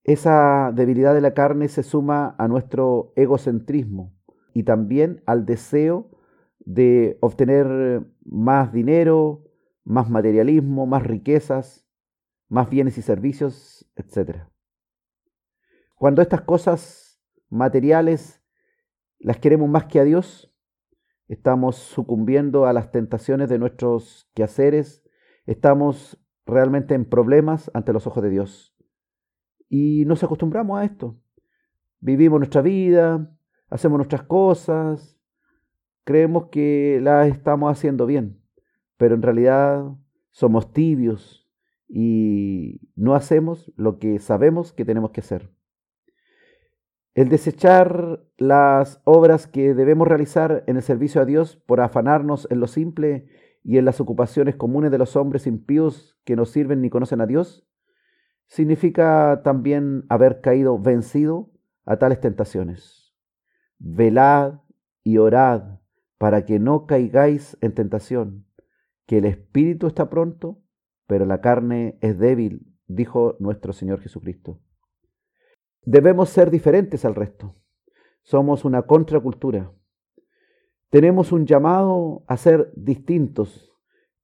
[0.04, 4.14] Esa debilidad de la carne se suma a nuestro egocentrismo
[4.52, 6.10] y también al deseo
[6.58, 9.44] de obtener más dinero,
[9.84, 11.88] más materialismo, más riquezas,
[12.48, 14.51] más bienes y servicios, etc.
[16.02, 18.42] Cuando estas cosas materiales
[19.20, 20.52] las queremos más que a Dios,
[21.28, 25.08] estamos sucumbiendo a las tentaciones de nuestros quehaceres,
[25.46, 28.76] estamos realmente en problemas ante los ojos de Dios.
[29.68, 31.20] Y nos acostumbramos a esto.
[32.00, 33.32] Vivimos nuestra vida,
[33.70, 35.20] hacemos nuestras cosas,
[36.02, 38.42] creemos que las estamos haciendo bien,
[38.96, 39.84] pero en realidad
[40.32, 41.48] somos tibios
[41.86, 45.61] y no hacemos lo que sabemos que tenemos que hacer.
[47.14, 52.58] El desechar las obras que debemos realizar en el servicio a Dios por afanarnos en
[52.58, 53.28] lo simple
[53.62, 57.26] y en las ocupaciones comunes de los hombres impíos que no sirven ni conocen a
[57.26, 57.68] Dios,
[58.46, 61.50] significa también haber caído vencido
[61.84, 63.14] a tales tentaciones.
[63.78, 64.60] Velad
[65.04, 65.80] y orad
[66.16, 68.46] para que no caigáis en tentación,
[69.06, 70.62] que el espíritu está pronto,
[71.06, 74.60] pero la carne es débil, dijo nuestro Señor Jesucristo.
[75.84, 77.56] Debemos ser diferentes al resto.
[78.22, 79.72] Somos una contracultura.
[80.90, 83.72] Tenemos un llamado a ser distintos.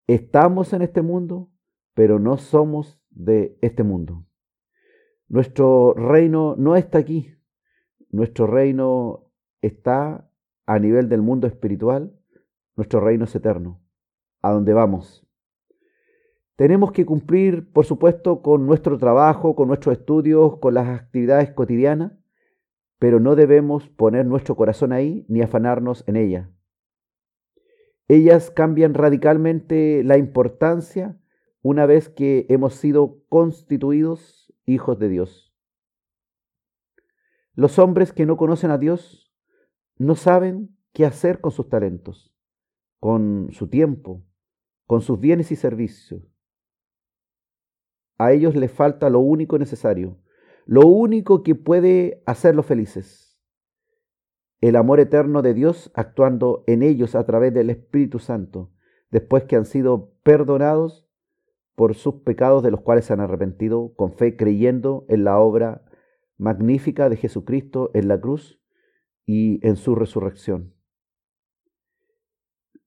[0.07, 1.51] Estamos en este mundo,
[1.95, 4.25] pero no somos de este mundo.
[5.29, 7.35] Nuestro reino no está aquí.
[8.11, 10.31] Nuestro reino está
[10.65, 12.17] a nivel del mundo espiritual.
[12.77, 13.83] Nuestro reino es eterno,
[14.41, 15.28] a donde vamos.
[16.59, 22.15] Tenemos que cumplir, por supuesto, con nuestro trabajo, con nuestros estudios, con las actividades cotidianas,
[22.99, 26.51] pero no debemos poner nuestro corazón ahí ni afanarnos en ella.
[28.09, 31.17] Ellas cambian radicalmente la importancia
[31.63, 35.55] una vez que hemos sido constituidos hijos de Dios.
[37.55, 39.33] Los hombres que no conocen a Dios
[39.97, 42.35] no saben qué hacer con sus talentos,
[42.99, 44.25] con su tiempo,
[44.89, 46.38] con sus bienes y servicios.
[48.19, 50.19] A ellos les falta lo único necesario,
[50.67, 53.29] lo único que puede hacerlos felices
[54.61, 58.73] el amor eterno de Dios actuando en ellos a través del Espíritu Santo,
[59.11, 61.07] después que han sido perdonados
[61.75, 65.85] por sus pecados de los cuales se han arrepentido con fe, creyendo en la obra
[66.37, 68.61] magnífica de Jesucristo en la cruz
[69.27, 70.75] y en su resurrección.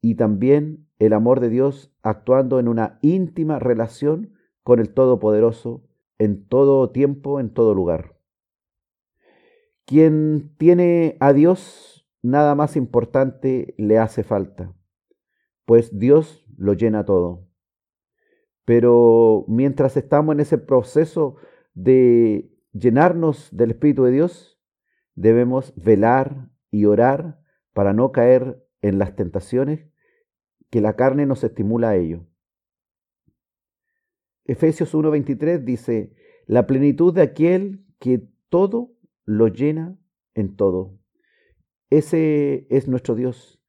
[0.01, 4.33] Y también el amor de Dios actuando en una íntima relación
[4.63, 5.83] con el Todopoderoso
[6.17, 8.15] en todo tiempo, en todo lugar.
[9.85, 14.73] Quien tiene a Dios, nada más importante le hace falta,
[15.65, 17.47] pues Dios lo llena todo.
[18.65, 21.37] Pero mientras estamos en ese proceso
[21.73, 24.59] de llenarnos del Espíritu de Dios,
[25.15, 27.41] debemos velar y orar
[27.73, 29.87] para no caer en las tentaciones
[30.69, 32.27] que la carne nos estimula a ello.
[34.45, 36.13] Efesios 1:23 dice,
[36.47, 38.93] la plenitud de aquel que todo
[39.25, 39.97] lo llena
[40.33, 40.97] en todo.
[41.89, 43.61] Ese es nuestro Dios,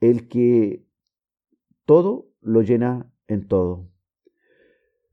[0.00, 0.84] el que
[1.84, 3.88] todo lo llena en todo.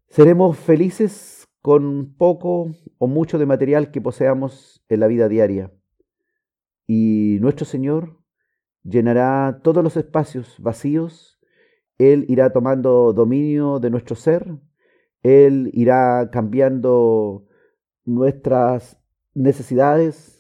[0.10, 5.72] Seremos felices con poco o mucho de material que poseamos en la vida diaria.
[6.88, 8.18] Y nuestro Señor
[8.84, 11.40] llenará todos los espacios vacíos.
[11.98, 14.58] Él irá tomando dominio de nuestro ser.
[15.28, 17.46] Él irá cambiando
[18.06, 18.98] nuestras
[19.34, 20.38] necesidades,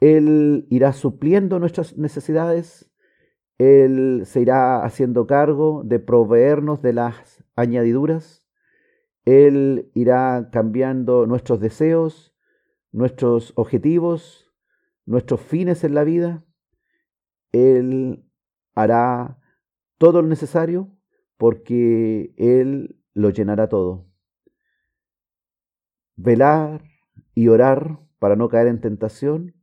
[0.00, 2.92] Él irá supliendo nuestras necesidades,
[3.58, 8.44] Él se irá haciendo cargo de proveernos de las añadiduras,
[9.24, 12.34] Él irá cambiando nuestros deseos,
[12.90, 14.50] nuestros objetivos,
[15.06, 16.44] nuestros fines en la vida,
[17.52, 18.24] Él
[18.74, 19.38] hará
[19.96, 20.90] todo lo necesario
[21.36, 24.07] porque Él lo llenará todo.
[26.18, 26.82] Velar
[27.34, 29.54] y orar para no caer en tentación,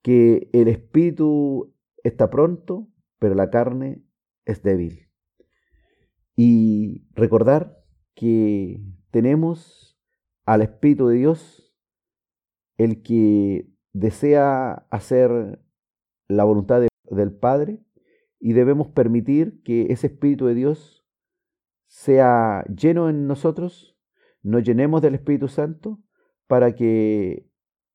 [0.00, 4.02] que el espíritu está pronto, pero la carne
[4.44, 5.08] es débil.
[6.34, 8.80] Y recordar que
[9.10, 9.98] tenemos
[10.44, 11.74] al Espíritu de Dios,
[12.78, 15.60] el que desea hacer
[16.28, 17.84] la voluntad del Padre,
[18.40, 21.06] y debemos permitir que ese Espíritu de Dios
[21.86, 23.91] sea lleno en nosotros,
[24.42, 26.00] nos llenemos del Espíritu Santo,
[26.46, 27.46] para que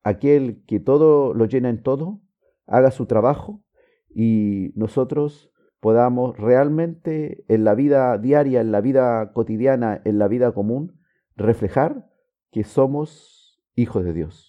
[0.03, 2.21] aquel que todo lo llena en todo,
[2.65, 3.61] haga su trabajo
[4.09, 10.51] y nosotros podamos realmente en la vida diaria, en la vida cotidiana, en la vida
[10.53, 10.99] común,
[11.35, 12.09] reflejar
[12.51, 14.46] que somos hijos de Dios.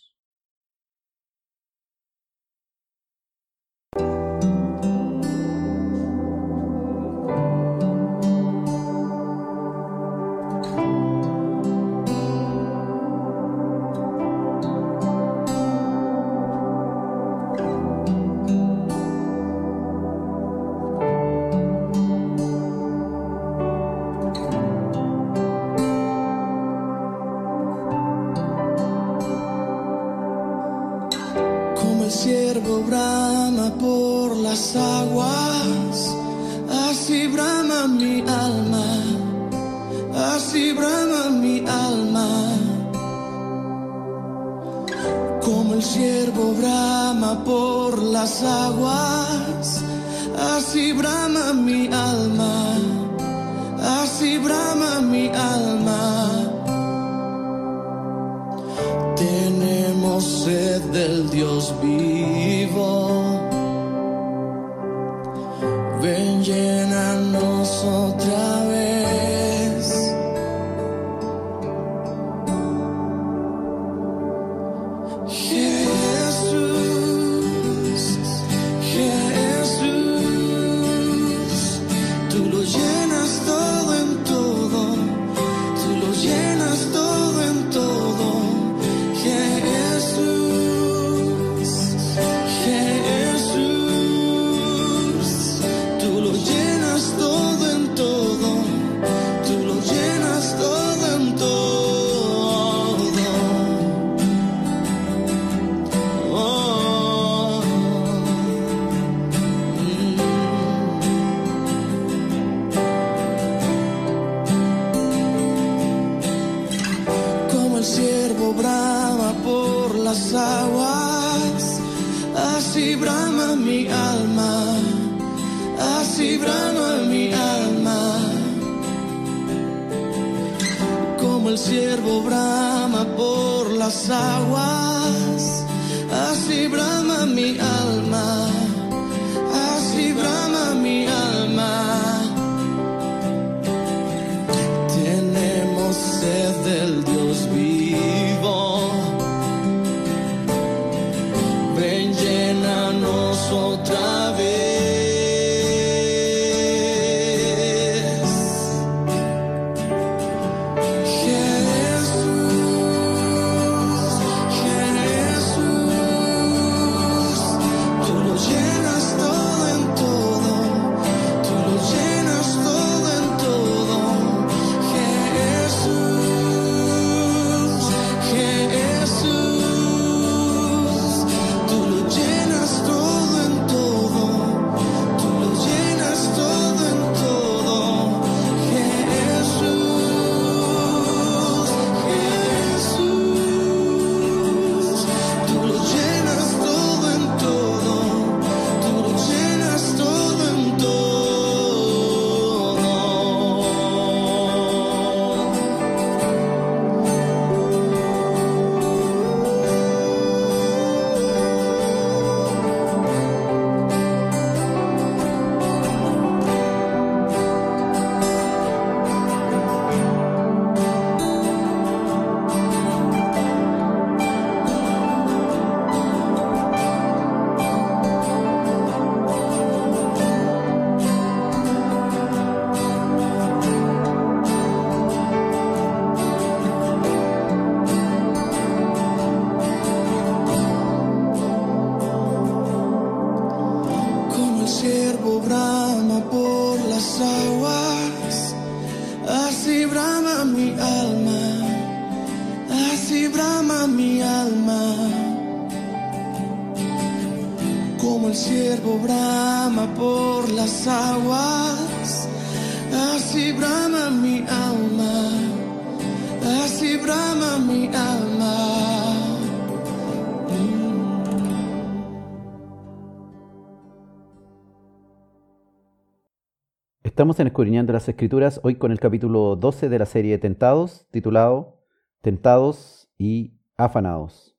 [277.29, 281.83] Estamos en Escudriñando las Escrituras, hoy con el capítulo 12 de la serie Tentados, titulado
[282.23, 284.57] Tentados y Afanados.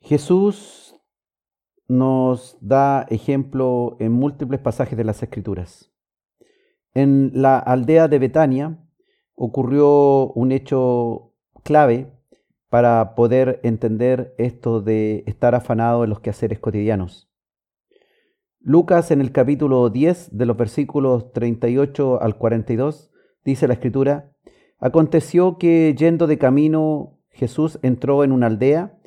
[0.00, 1.00] Jesús
[1.86, 5.92] nos da ejemplo en múltiples pasajes de las Escrituras.
[6.92, 8.84] En la aldea de Betania
[9.36, 12.12] ocurrió un hecho clave
[12.68, 17.25] para poder entender esto de estar afanado en los quehaceres cotidianos.
[18.68, 23.12] Lucas en el capítulo 10 de los versículos 38 al 42
[23.44, 24.32] dice la escritura,
[24.80, 28.98] aconteció que yendo de camino Jesús entró en una aldea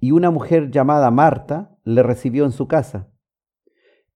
[0.00, 3.10] y una mujer llamada Marta le recibió en su casa.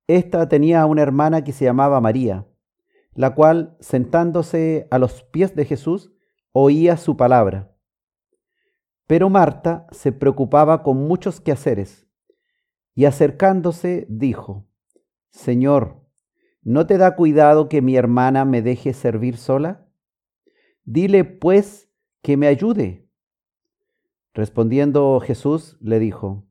[0.06, 2.46] Esta tenía una hermana que se llamaba María,
[3.12, 6.14] la cual sentándose a los pies de Jesús
[6.52, 7.76] oía su palabra.
[9.06, 12.08] Pero Marta se preocupaba con muchos quehaceres
[12.94, 14.67] y acercándose dijo,
[15.30, 16.04] Señor,
[16.62, 19.86] ¿no te da cuidado que mi hermana me deje servir sola?
[20.84, 21.90] Dile, pues,
[22.22, 23.08] que me ayude.
[24.34, 26.46] Respondiendo Jesús le dijo,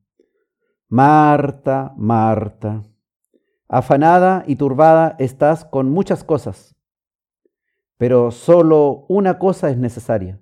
[0.90, 2.84] Marta, Marta,
[3.68, 6.76] afanada y turbada estás con muchas cosas,
[7.98, 10.42] pero solo una cosa es necesaria.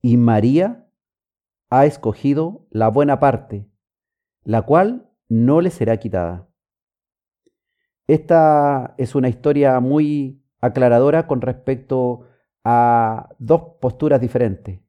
[0.00, 0.88] Y María
[1.70, 3.68] ha escogido la buena parte,
[4.42, 6.48] la cual no le será quitada.
[8.06, 12.26] Esta es una historia muy aclaradora con respecto
[12.64, 14.80] a dos posturas diferentes.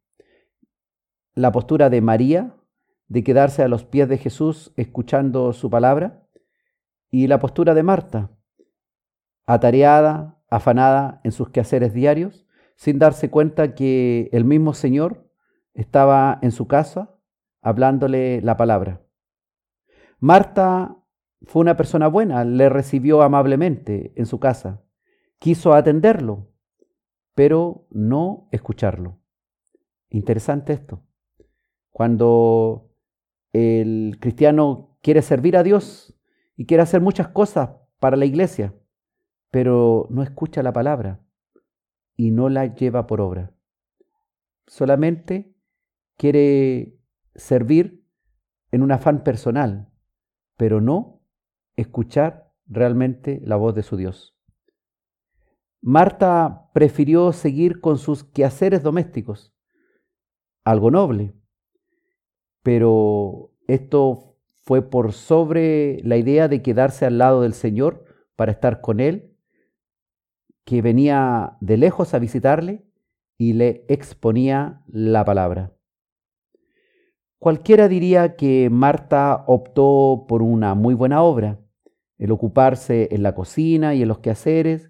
[1.34, 2.56] La postura de María,
[3.08, 6.28] de quedarse a los pies de Jesús escuchando su palabra,
[7.10, 8.32] y la postura de Marta,
[9.46, 15.30] atareada, afanada en sus quehaceres diarios, sin darse cuenta que el mismo Señor
[15.74, 17.16] estaba en su casa
[17.62, 19.02] hablándole la palabra.
[20.20, 21.03] Marta
[21.46, 24.84] fue una persona buena, le recibió amablemente en su casa,
[25.40, 26.50] quiso atenderlo,
[27.36, 29.20] pero no escucharlo.
[30.10, 31.04] Interesante esto.
[31.92, 32.92] Cuando
[33.52, 36.18] el cristiano quiere servir a Dios
[36.56, 38.74] y quiere hacer muchas cosas para la iglesia,
[39.52, 41.24] pero no escucha la palabra
[42.16, 43.54] y no la lleva por obra.
[44.68, 45.56] Solamente
[46.18, 46.98] quiere
[47.36, 48.06] servir
[48.72, 49.92] en un afán personal,
[50.58, 51.23] pero no
[51.76, 54.36] escuchar realmente la voz de su Dios.
[55.82, 59.54] Marta prefirió seguir con sus quehaceres domésticos,
[60.64, 61.34] algo noble,
[62.62, 68.06] pero esto fue por sobre la idea de quedarse al lado del Señor
[68.38, 69.36] para estar con Él,
[70.64, 72.86] que venía de lejos a visitarle
[73.38, 75.74] y le exponía la palabra.
[77.40, 81.60] Cualquiera diría que Marta optó por una muy buena obra,
[82.24, 84.90] el ocuparse en la cocina y en los quehaceres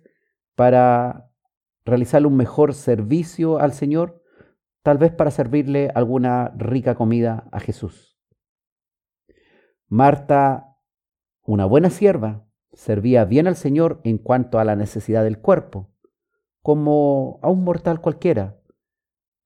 [0.53, 1.31] para
[1.83, 4.21] realizarle un mejor servicio al Señor,
[4.83, 8.19] tal vez para servirle alguna rica comida a Jesús.
[9.87, 10.77] Marta,
[11.41, 15.91] una buena sierva, servía bien al Señor en cuanto a la necesidad del cuerpo,
[16.61, 18.61] como a un mortal cualquiera,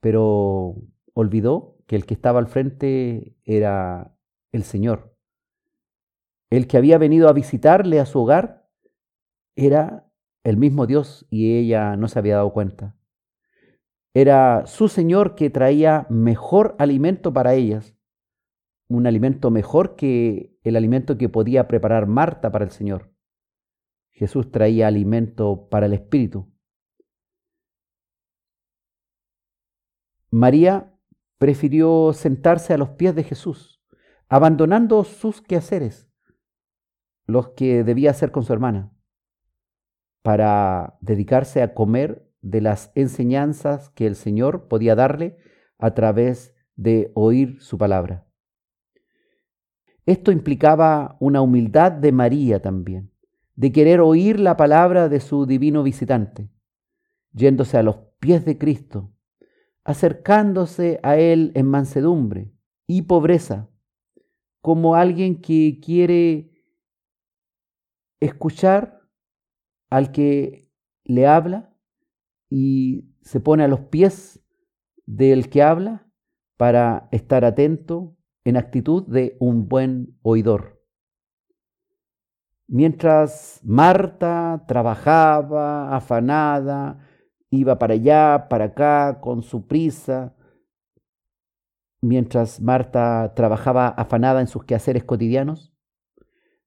[0.02, 0.76] pero
[1.14, 4.14] olvidó que el que estaba al frente era
[4.52, 5.17] el Señor.
[6.50, 8.70] El que había venido a visitarle a su hogar
[9.56, 10.10] era
[10.44, 12.96] el mismo Dios y ella no se había dado cuenta.
[14.14, 17.96] Era su Señor que traía mejor alimento para ellas,
[18.88, 23.12] un alimento mejor que el alimento que podía preparar Marta para el Señor.
[24.12, 26.52] Jesús traía alimento para el Espíritu.
[30.32, 30.94] María
[31.38, 33.82] prefirió sentarse a los pies de Jesús,
[34.28, 36.10] abandonando sus quehaceres,
[37.28, 38.92] los que debía hacer con su hermana,
[40.24, 45.38] para dedicarse a comer de las enseñanzas que el Señor podía darle
[45.78, 48.28] a través de oír su palabra.
[50.06, 53.12] Esto implicaba una humildad de María también,
[53.56, 56.50] de querer oír la palabra de su divino visitante,
[57.34, 59.14] yéndose a los pies de Cristo
[59.88, 62.52] acercándose a Él en mansedumbre
[62.88, 63.70] y pobreza,
[64.60, 66.52] como alguien que quiere
[68.20, 69.02] escuchar
[69.90, 70.70] al que
[71.04, 71.74] le habla
[72.50, 74.44] y se pone a los pies
[75.06, 76.08] del que habla
[76.58, 80.82] para estar atento en actitud de un buen oidor.
[82.68, 87.00] Mientras Marta trabajaba afanada,
[87.50, 90.36] iba para allá, para acá, con su prisa,
[92.02, 95.74] mientras Marta trabajaba afanada en sus quehaceres cotidianos.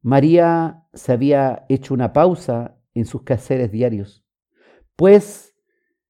[0.03, 4.25] María se había hecho una pausa en sus quehaceres diarios,
[4.97, 5.55] pues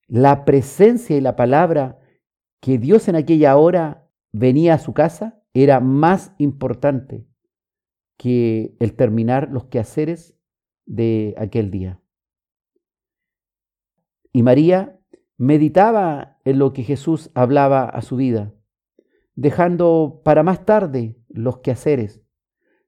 [0.07, 1.99] la presencia y la palabra
[2.61, 7.27] que Dios en aquella hora venía a su casa era más importante
[8.17, 10.37] que el terminar los quehaceres
[10.87, 12.01] de aquel día.
[14.33, 15.01] Y María
[15.37, 18.53] meditaba en lo que Jesús hablaba a su vida,
[19.35, 22.23] dejando para más tarde los quehaceres,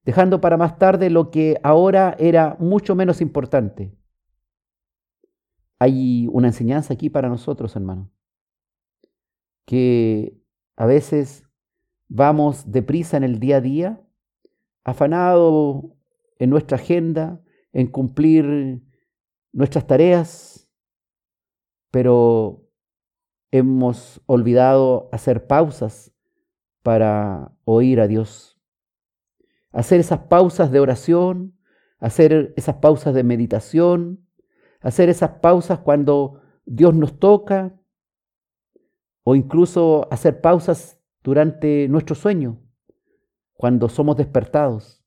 [0.05, 3.97] dejando para más tarde lo que ahora era mucho menos importante.
[5.79, 8.11] Hay una enseñanza aquí para nosotros, hermano,
[9.65, 10.39] que
[10.77, 11.45] a veces
[12.09, 14.01] vamos deprisa en el día a día,
[14.85, 15.97] afanado
[16.39, 17.43] en nuestra agenda,
[17.73, 18.83] en cumplir
[19.53, 20.69] nuestras tareas,
[21.91, 22.69] pero
[23.51, 26.13] hemos olvidado hacer pausas
[26.83, 28.52] para oír a Dios.
[29.73, 31.59] Hacer esas pausas de oración,
[31.99, 34.27] hacer esas pausas de meditación,
[34.81, 37.79] hacer esas pausas cuando Dios nos toca,
[39.25, 42.61] o incluso hacer pausas durante nuestro sueño,
[43.55, 45.05] cuando somos despertados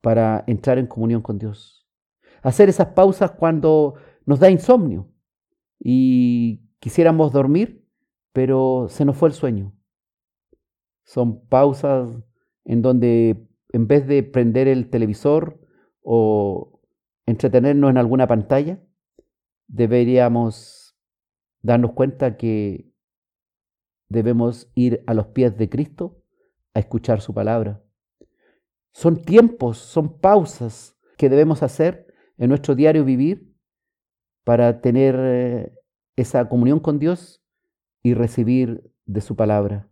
[0.00, 1.88] para entrar en comunión con Dios.
[2.42, 3.94] Hacer esas pausas cuando
[4.26, 5.08] nos da insomnio
[5.78, 7.88] y quisiéramos dormir,
[8.32, 9.72] pero se nos fue el sueño.
[11.04, 12.08] Son pausas
[12.64, 15.60] en donde en vez de prender el televisor
[16.02, 16.80] o
[17.26, 18.82] entretenernos en alguna pantalla,
[19.68, 20.96] deberíamos
[21.62, 22.92] darnos cuenta que
[24.08, 26.22] debemos ir a los pies de Cristo
[26.74, 27.82] a escuchar su palabra.
[28.92, 32.06] Son tiempos, son pausas que debemos hacer
[32.36, 33.54] en nuestro diario vivir
[34.44, 35.72] para tener eh,
[36.16, 37.42] esa comunión con Dios
[38.02, 39.91] y recibir de su palabra.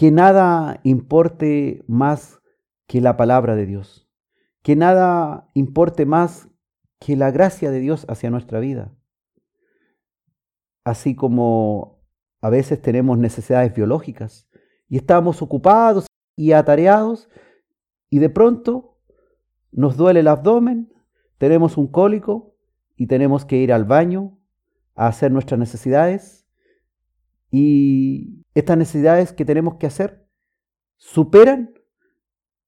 [0.00, 2.40] Que nada importe más
[2.86, 4.08] que la palabra de Dios.
[4.62, 6.48] Que nada importe más
[6.98, 8.94] que la gracia de Dios hacia nuestra vida.
[10.84, 12.00] Así como
[12.40, 14.48] a veces tenemos necesidades biológicas
[14.88, 17.28] y estamos ocupados y atareados
[18.08, 18.96] y de pronto
[19.70, 20.94] nos duele el abdomen,
[21.36, 22.56] tenemos un cólico
[22.96, 24.38] y tenemos que ir al baño
[24.94, 26.39] a hacer nuestras necesidades,
[27.50, 30.26] Y estas necesidades que tenemos que hacer
[30.96, 31.74] superan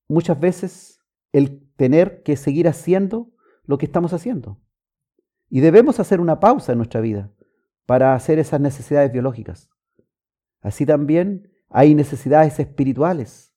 [0.08, 1.00] muchas veces
[1.32, 3.32] el tener que seguir haciendo
[3.64, 4.60] lo que estamos haciendo.
[5.48, 7.32] Y debemos hacer una pausa en nuestra vida
[7.86, 9.70] para hacer esas necesidades biológicas.
[10.60, 13.54] Así también hay necesidades espirituales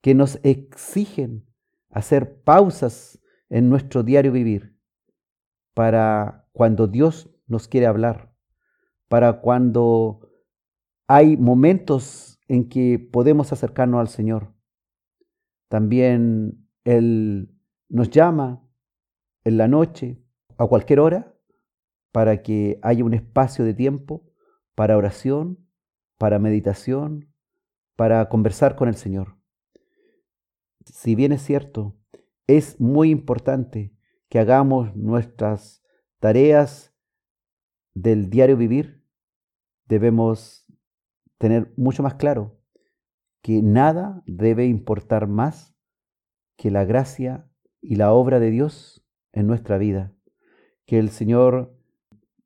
[0.00, 1.46] que nos exigen
[1.90, 4.78] hacer pausas en nuestro diario vivir
[5.74, 8.32] para cuando Dios nos quiere hablar,
[9.08, 10.27] para cuando
[11.08, 14.54] hay momentos en que podemos acercarnos al Señor.
[15.68, 17.50] También Él
[17.88, 18.62] nos llama
[19.44, 20.22] en la noche,
[20.58, 21.34] a cualquier hora,
[22.12, 24.30] para que haya un espacio de tiempo
[24.74, 25.66] para oración,
[26.18, 27.32] para meditación,
[27.96, 29.38] para conversar con el Señor.
[30.84, 31.96] Si bien es cierto,
[32.46, 33.94] es muy importante
[34.28, 35.82] que hagamos nuestras
[36.18, 36.94] tareas
[37.94, 39.04] del diario vivir,
[39.86, 40.67] debemos
[41.38, 42.58] tener mucho más claro
[43.42, 45.76] que nada debe importar más
[46.56, 47.48] que la gracia
[47.80, 50.12] y la obra de Dios en nuestra vida.
[50.84, 51.78] Que el Señor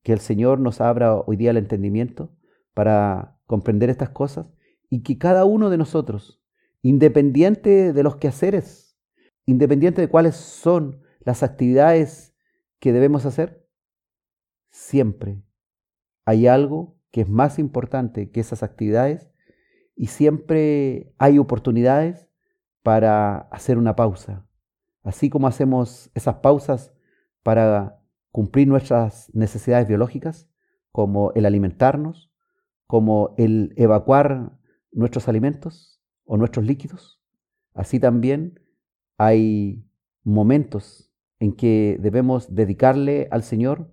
[0.02, 2.34] que el Señor nos abra hoy día el entendimiento
[2.74, 4.46] para comprender estas cosas
[4.90, 6.42] y que cada uno de nosotros,
[6.82, 8.98] independiente de los quehaceres,
[9.46, 12.34] independiente de cuáles son las actividades
[12.80, 13.66] que debemos hacer,
[14.70, 15.42] siempre
[16.24, 19.30] hay algo que es más importante que esas actividades
[19.94, 22.28] y siempre hay oportunidades
[22.82, 24.48] para hacer una pausa.
[25.04, 26.92] Así como hacemos esas pausas
[27.42, 30.48] para cumplir nuestras necesidades biológicas,
[30.90, 32.32] como el alimentarnos,
[32.86, 34.58] como el evacuar
[34.90, 37.22] nuestros alimentos o nuestros líquidos.
[37.74, 38.60] Así también
[39.16, 39.86] hay
[40.24, 43.90] momentos en que debemos dedicarle al Señor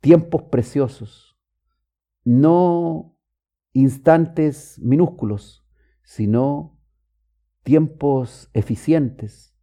[0.00, 1.27] tiempos preciosos,
[2.28, 3.18] no
[3.72, 5.66] instantes minúsculos,
[6.02, 6.78] sino
[7.62, 9.56] tiempos eficientes,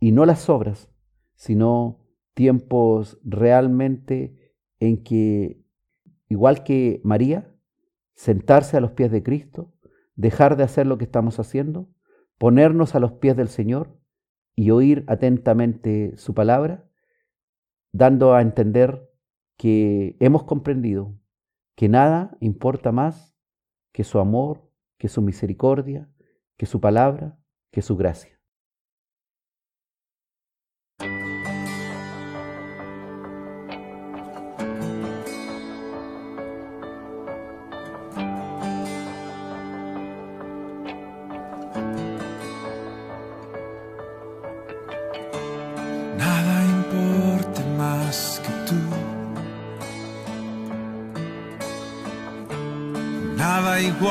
[0.00, 0.90] y no las obras,
[1.36, 2.04] sino
[2.34, 5.64] tiempos realmente en que,
[6.28, 7.54] igual que María,
[8.14, 9.72] sentarse a los pies de Cristo,
[10.16, 11.88] dejar de hacer lo que estamos haciendo,
[12.36, 13.96] ponernos a los pies del Señor
[14.56, 16.90] y oír atentamente su palabra,
[17.92, 19.08] dando a entender
[19.56, 21.16] que hemos comprendido
[21.74, 23.34] que nada importa más
[23.92, 26.08] que su amor, que su misericordia,
[26.56, 27.38] que su palabra,
[27.70, 28.33] que su gracia.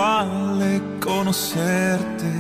[0.04, 2.34] Igual conocerte.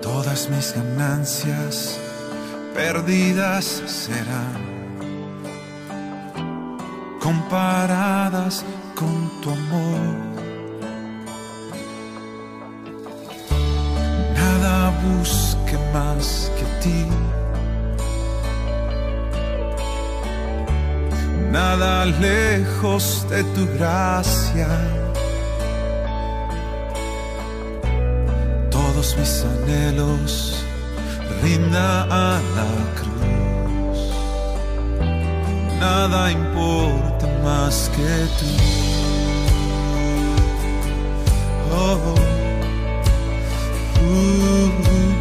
[0.00, 1.98] Todas mis ganancias
[2.74, 4.66] perdidas serán
[7.20, 8.64] comparadas
[8.94, 10.16] con tu amor.
[14.34, 17.35] Nada busque más que ti.
[21.56, 24.68] Nada lejos de tu gracia.
[28.70, 30.32] Todos mis anhelos
[31.42, 31.88] rinda
[32.24, 32.26] a
[32.56, 33.98] la cruz.
[35.80, 38.50] Nada importa más que tú.
[41.78, 42.14] Oh,
[44.02, 45.15] uh, importe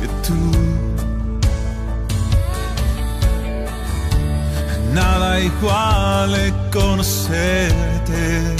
[0.00, 0.50] que tú.
[4.92, 6.32] Nada igual
[6.72, 8.56] conocerte.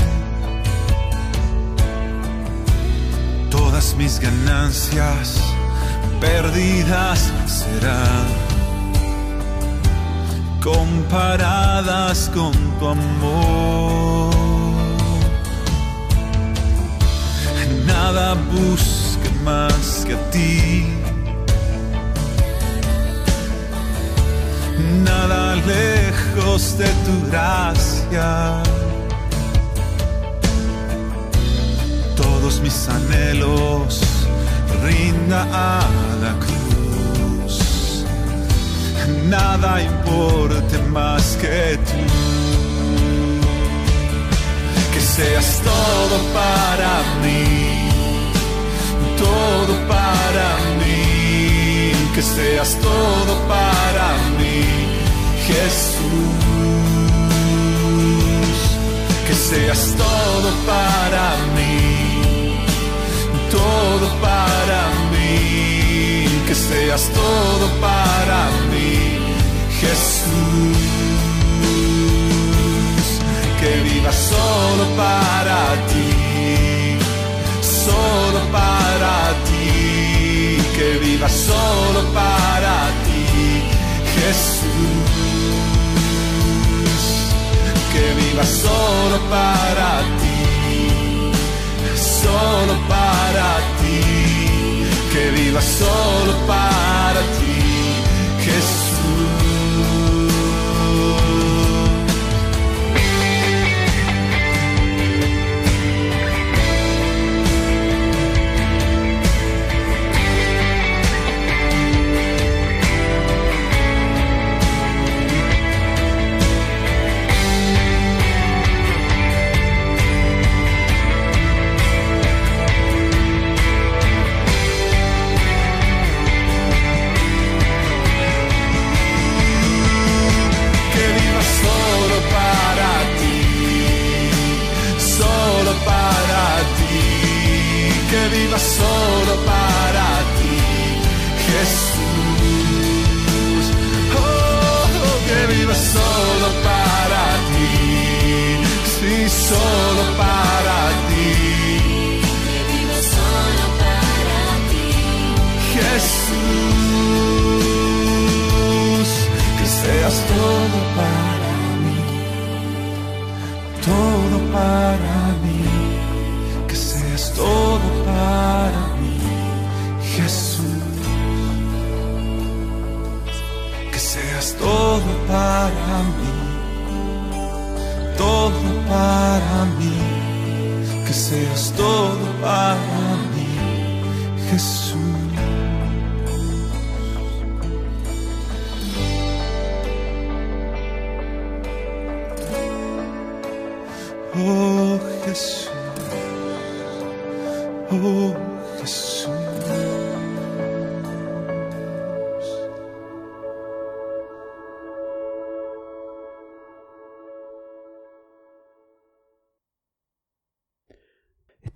[3.51, 5.41] Todas mis ganancias
[6.21, 8.27] perdidas serán
[10.63, 14.35] comparadas con tu amor.
[17.87, 20.90] Nada busco más que a ti.
[25.11, 28.63] Nada lejos de tu gracia.
[32.17, 34.01] Todos mis anhelos
[34.85, 35.41] rinda
[35.73, 35.81] a
[36.25, 38.05] la cruz.
[39.29, 42.31] Nada importe más que tú.
[44.93, 46.93] que seas todo para
[47.23, 47.89] mí,
[49.19, 50.49] todo para
[50.81, 54.09] mí, que seas todo para
[54.39, 54.90] mí,
[55.51, 56.41] Jesús,
[59.27, 62.65] que seas todo para mí,
[63.51, 64.83] todo para
[65.13, 68.41] mí, que seas todo para
[68.71, 69.19] mí,
[69.81, 70.91] Jesús
[73.61, 76.97] que viva solo para ti,
[77.61, 83.00] solo para ti, que viva solo para ti,
[84.31, 84.63] Jesús,
[87.93, 89.91] que viva solo para
[90.21, 91.33] ti,
[91.97, 93.49] solo para
[93.81, 97.60] ti, que viva solo para ti,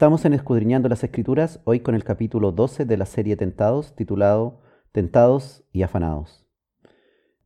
[0.04, 4.60] Estamos en Escudriñando las Escrituras, hoy con el capítulo 12 de la serie Tentados, titulado
[4.92, 6.46] Tentados y Afanados.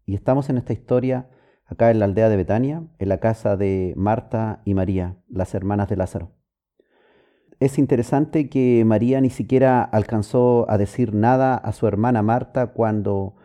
[0.05, 1.31] Y estamos en esta historia
[1.67, 5.89] acá en la aldea de Betania, en la casa de Marta y María, las hermanas
[5.89, 6.33] de Lázaro.
[7.61, 13.37] Es interesante que María ni siquiera alcanzó a decir nada a su hermana Marta cuando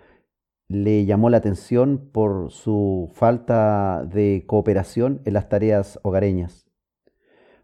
[0.67, 6.62] le llamó la atención por su falta de cooperación en las tareas hogareñas.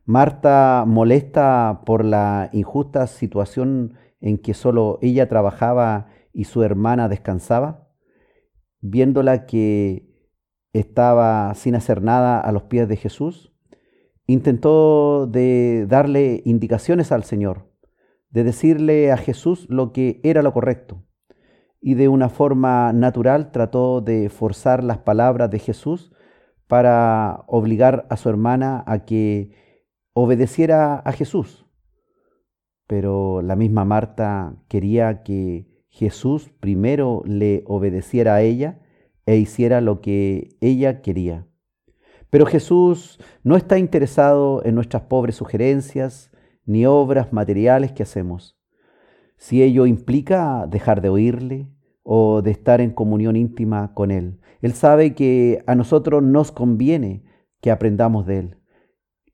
[0.10, 7.91] Marta, molesta por la injusta situación en que solo ella trabajaba y su hermana descansaba,
[8.81, 10.10] viéndola que
[10.73, 13.53] estaba sin hacer nada a los pies de Jesús,
[14.26, 17.72] intentó de darle indicaciones al Señor,
[18.31, 21.03] de decirle a Jesús lo que era lo correcto,
[21.81, 26.11] y de una forma natural trató de forzar las palabras de Jesús
[26.65, 29.69] para obligar a su hermana a que
[30.14, 31.65] obedeciera a Jesús.
[32.88, 38.80] Pero la misma Marta quería que Jesús primero le obedeciera a ella
[39.26, 41.48] e hiciera lo que ella quería.
[42.30, 46.31] Pero Jesús no está interesado en nuestras pobres sugerencias
[46.65, 48.60] ni obras materiales que hacemos.
[49.38, 51.69] Si ello implica dejar de oírle
[52.03, 57.23] o de estar en comunión íntima con Él, Él sabe que a nosotros nos conviene
[57.61, 58.59] que aprendamos de Él.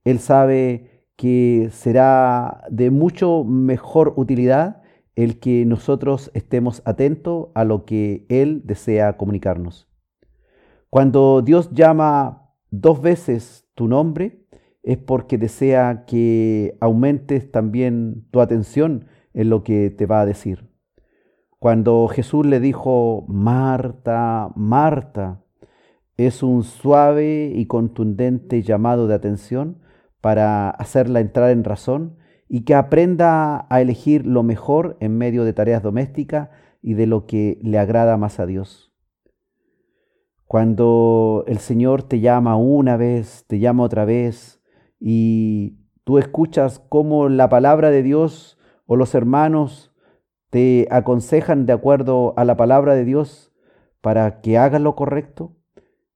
[0.06, 4.84] Él sabe que será de mucho mejor utilidad
[5.16, 9.88] el que nosotros estemos atentos a lo que Él desea comunicarnos.
[10.90, 14.46] Cuando Dios llama dos veces tu nombre,
[14.84, 20.70] es porque desea que aumentes también tu atención en lo que te va a decir.
[21.58, 25.42] Cuando Jesús le dijo, Marta, Marta,
[26.18, 29.80] es un suave y contundente llamado de atención
[30.26, 32.18] para hacerla entrar en razón
[32.50, 36.50] y que aprenda a elegir lo mejor en medio de tareas domésticas
[36.82, 38.92] y de lo que le agrada más a Dios.
[40.48, 44.64] Cuando el Señor te llama una vez, te llama otra vez
[45.00, 48.58] y tú escuchas cómo la palabra de Dios
[48.88, 49.94] o los hermanos
[50.50, 53.54] te aconsejan de acuerdo a la palabra de Dios
[54.02, 55.56] para que hagas lo correcto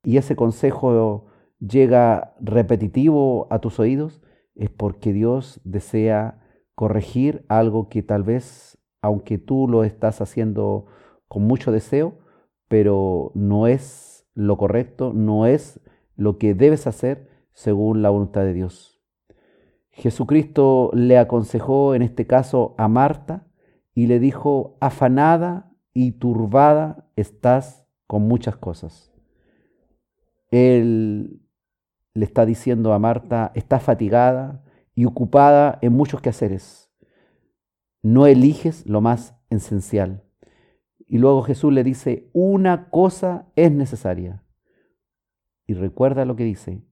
[0.04, 1.29] y ese consejo
[1.60, 4.22] llega repetitivo a tus oídos,
[4.56, 6.40] es porque Dios desea
[6.76, 10.86] corregir algo que tal vez, aunque tú lo estás haciendo
[11.28, 12.20] con mucho deseo,
[12.68, 15.82] pero no es lo correcto, no es
[16.16, 19.02] lo que debes hacer según la voluntad de Dios.
[19.92, 23.48] Jesucristo le aconsejó en este caso a Marta
[23.94, 29.12] y le dijo, afanada y turbada estás con muchas cosas.
[30.52, 31.39] Él
[32.14, 34.64] le está diciendo a Marta, está fatigada
[34.96, 36.92] y ocupada en muchos quehaceres.
[38.02, 40.24] No eliges lo más esencial.
[41.08, 44.44] Y luego Jesús le dice, una cosa es necesaria.
[45.66, 46.84] Y recuerda lo que dice,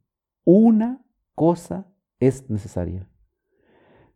[0.43, 1.87] una cosa
[2.19, 3.09] es necesaria.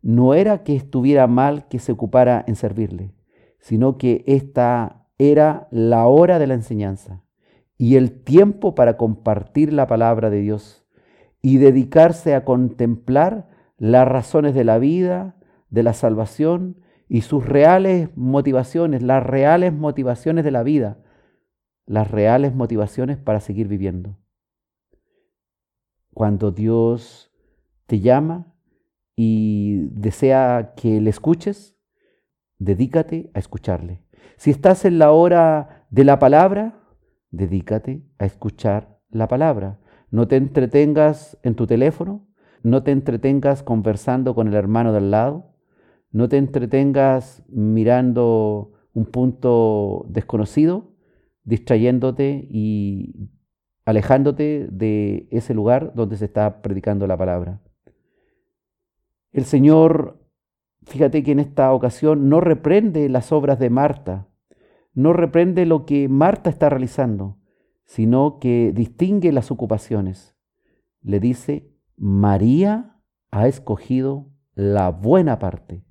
[0.00, 3.14] No era que estuviera mal que se ocupara en servirle,
[3.60, 7.24] sino que esta era la hora de la enseñanza
[7.78, 10.81] y el tiempo para compartir la palabra de Dios
[11.42, 15.36] y dedicarse a contemplar las razones de la vida,
[15.68, 20.98] de la salvación y sus reales motivaciones, las reales motivaciones de la vida,
[21.84, 24.18] las reales motivaciones para seguir viviendo.
[26.14, 27.32] Cuando Dios
[27.86, 28.54] te llama
[29.16, 31.76] y desea que le escuches,
[32.58, 34.02] dedícate a escucharle.
[34.36, 36.82] Si estás en la hora de la palabra,
[37.30, 39.80] dedícate a escuchar la palabra.
[40.12, 42.28] No te entretengas en tu teléfono,
[42.62, 45.56] no te entretengas conversando con el hermano del lado,
[46.10, 50.92] no te entretengas mirando un punto desconocido,
[51.44, 53.30] distrayéndote y
[53.86, 57.62] alejándote de ese lugar donde se está predicando la palabra.
[59.32, 60.20] El Señor,
[60.82, 64.28] fíjate que en esta ocasión no reprende las obras de Marta,
[64.92, 67.38] no reprende lo que Marta está realizando,
[67.92, 70.34] sino que distingue las ocupaciones.
[71.02, 72.98] Le dice, María
[73.30, 75.84] ha escogido la buena parte.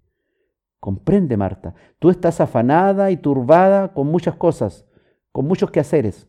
[0.80, 4.88] Comprende, Marta, tú estás afanada y turbada con muchas cosas,
[5.32, 6.28] con muchos quehaceres.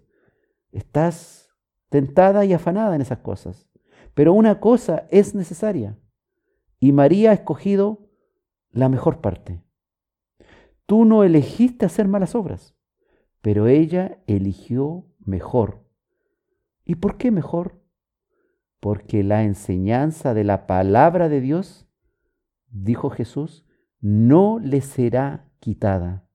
[0.73, 1.49] Estás
[1.89, 3.71] tentada y afanada en esas cosas.
[4.13, 5.99] Pero una cosa es necesaria.
[6.81, 8.11] Y María ha escogido
[8.73, 9.65] la mejor parte.
[10.85, 12.77] Tú no elegiste hacer malas obras,
[13.41, 15.85] pero ella eligió mejor.
[16.85, 17.81] ¿Y por qué mejor?
[18.81, 21.89] Porque la enseñanza de la palabra de Dios,
[22.69, 23.67] dijo Jesús,
[24.01, 26.29] no le será quitada.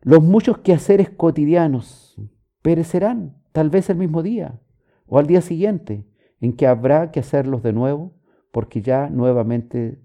[0.00, 2.20] Los muchos quehaceres cotidianos
[2.62, 4.60] perecerán, tal vez el mismo día
[5.06, 6.06] o al día siguiente,
[6.40, 8.14] en que habrá que hacerlos de nuevo,
[8.52, 10.00] porque ya nuevamente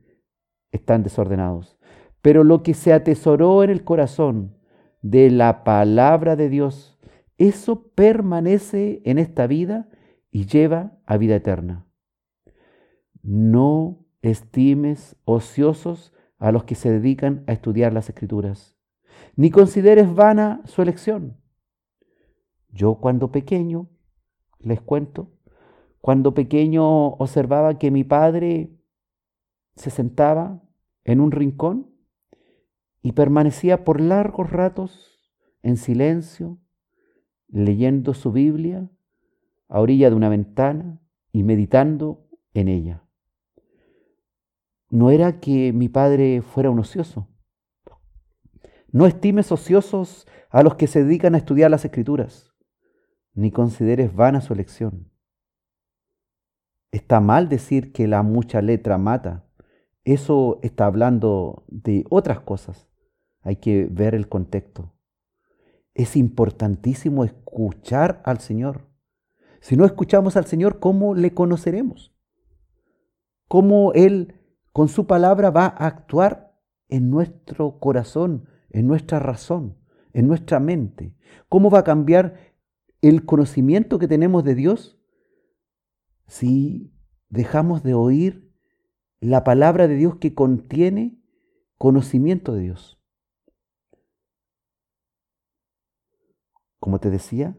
[0.71, 1.77] están desordenados.
[2.21, 4.57] Pero lo que se atesoró en el corazón
[5.01, 6.98] de la palabra de Dios,
[7.39, 9.89] eso permanece en esta vida
[10.29, 11.87] y lleva a vida eterna.
[13.23, 18.77] No estimes ociosos a los que se dedican a estudiar las escrituras,
[19.37, 21.37] ni consideres vana su elección.
[22.69, 23.89] Yo cuando pequeño,
[24.59, 25.31] les cuento,
[26.01, 28.77] cuando pequeño observaba que mi padre
[29.75, 30.61] se sentaba
[31.05, 31.89] en un rincón
[33.01, 35.33] y permanecía por largos ratos
[35.63, 36.59] en silencio,
[37.49, 38.89] leyendo su Biblia
[39.67, 40.99] a orilla de una ventana
[41.31, 43.03] y meditando en ella.
[44.89, 47.27] No era que mi padre fuera un ocioso.
[48.91, 52.55] No estimes ociosos a los que se dedican a estudiar las escrituras,
[53.33, 55.11] ni consideres vana su elección.
[56.91, 59.45] Está mal decir que la mucha letra mata.
[60.03, 62.89] Eso está hablando de otras cosas.
[63.41, 64.95] Hay que ver el contexto.
[65.99, 68.87] Es importantísimo escuchar al Señor.
[69.59, 72.15] Si no escuchamos al Señor, ¿cómo le conoceremos?
[73.49, 74.35] ¿Cómo Él
[74.71, 76.57] con su palabra va a actuar
[76.87, 79.77] en nuestro corazón, en nuestra razón,
[80.13, 81.17] en nuestra mente?
[81.49, 82.55] ¿Cómo va a cambiar
[83.01, 85.01] el conocimiento que tenemos de Dios
[86.27, 86.93] si
[87.27, 88.49] dejamos de oír
[89.19, 91.21] la palabra de Dios que contiene
[91.77, 92.98] conocimiento de Dios?
[96.79, 97.57] Como te decía,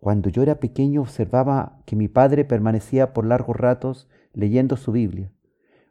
[0.00, 5.32] cuando yo era pequeño observaba que mi padre permanecía por largos ratos leyendo su Biblia.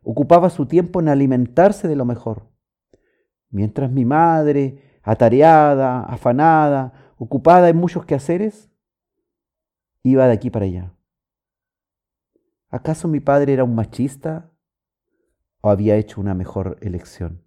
[0.03, 2.49] Ocupaba su tiempo en alimentarse de lo mejor.
[3.49, 8.69] Mientras mi madre, atareada, afanada, ocupada en muchos quehaceres,
[10.03, 10.93] iba de aquí para allá.
[12.69, 14.51] ¿Acaso mi padre era un machista
[15.61, 17.43] o había hecho una mejor elección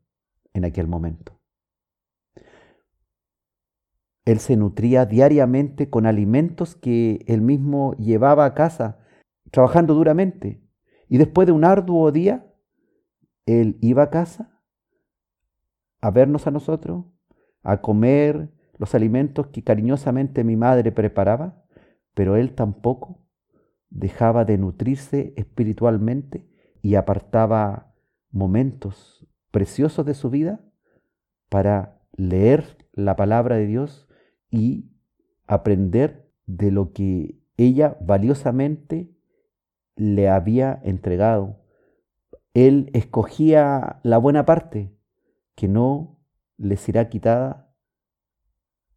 [0.52, 1.35] en aquel momento?
[4.26, 8.98] Él se nutría diariamente con alimentos que él mismo llevaba a casa,
[9.52, 10.60] trabajando duramente.
[11.08, 12.52] Y después de un arduo día,
[13.46, 14.60] él iba a casa
[16.00, 17.04] a vernos a nosotros,
[17.62, 21.64] a comer los alimentos que cariñosamente mi madre preparaba,
[22.12, 23.24] pero él tampoco
[23.90, 26.48] dejaba de nutrirse espiritualmente
[26.82, 27.94] y apartaba
[28.30, 30.60] momentos preciosos de su vida
[31.48, 34.05] para leer la palabra de Dios
[34.56, 34.90] y
[35.46, 39.10] aprender de lo que ella valiosamente
[39.96, 41.60] le había entregado.
[42.54, 44.96] Él escogía la buena parte
[45.54, 46.18] que no
[46.56, 47.74] le será quitada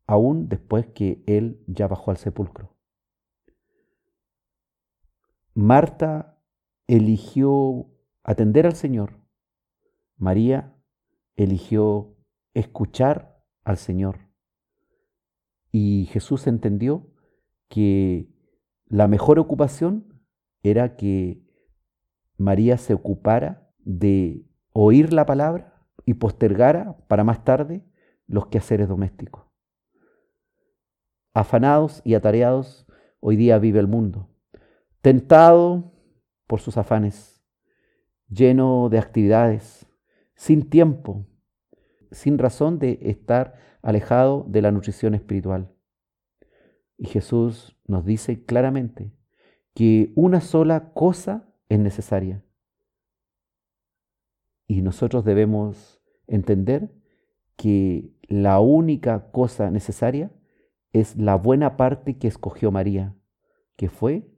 [0.08, 2.76] aún después que él ya bajó al sepulcro.
[5.54, 6.42] Marta
[6.88, 7.88] eligió
[8.24, 9.20] atender al Señor.
[10.18, 10.76] María
[11.36, 12.16] eligió
[12.54, 14.29] escuchar al Señor.
[15.72, 17.08] Y Jesús entendió
[17.68, 18.28] que
[18.88, 20.22] la mejor ocupación
[20.64, 21.42] era que
[22.38, 27.86] María se ocupara de oír la palabra y postergara para más tarde
[28.28, 29.46] los quehaceres domésticos.
[31.34, 32.88] Afanados y atareados,
[33.20, 34.30] hoy día vive el mundo,
[35.02, 35.94] tentado
[36.48, 37.44] por sus afanes,
[38.28, 39.86] lleno de actividades,
[40.36, 41.28] sin tiempo,
[42.12, 45.72] sin razón de estar alejado de la nutrición espiritual.
[46.98, 49.14] Y Jesús nos dice claramente
[49.74, 52.44] que una sola cosa es necesaria.
[54.68, 56.92] Y nosotros debemos entender
[57.56, 60.32] que la única cosa necesaria
[60.94, 63.16] es la buena parte que escogió María,
[63.76, 64.30] que fue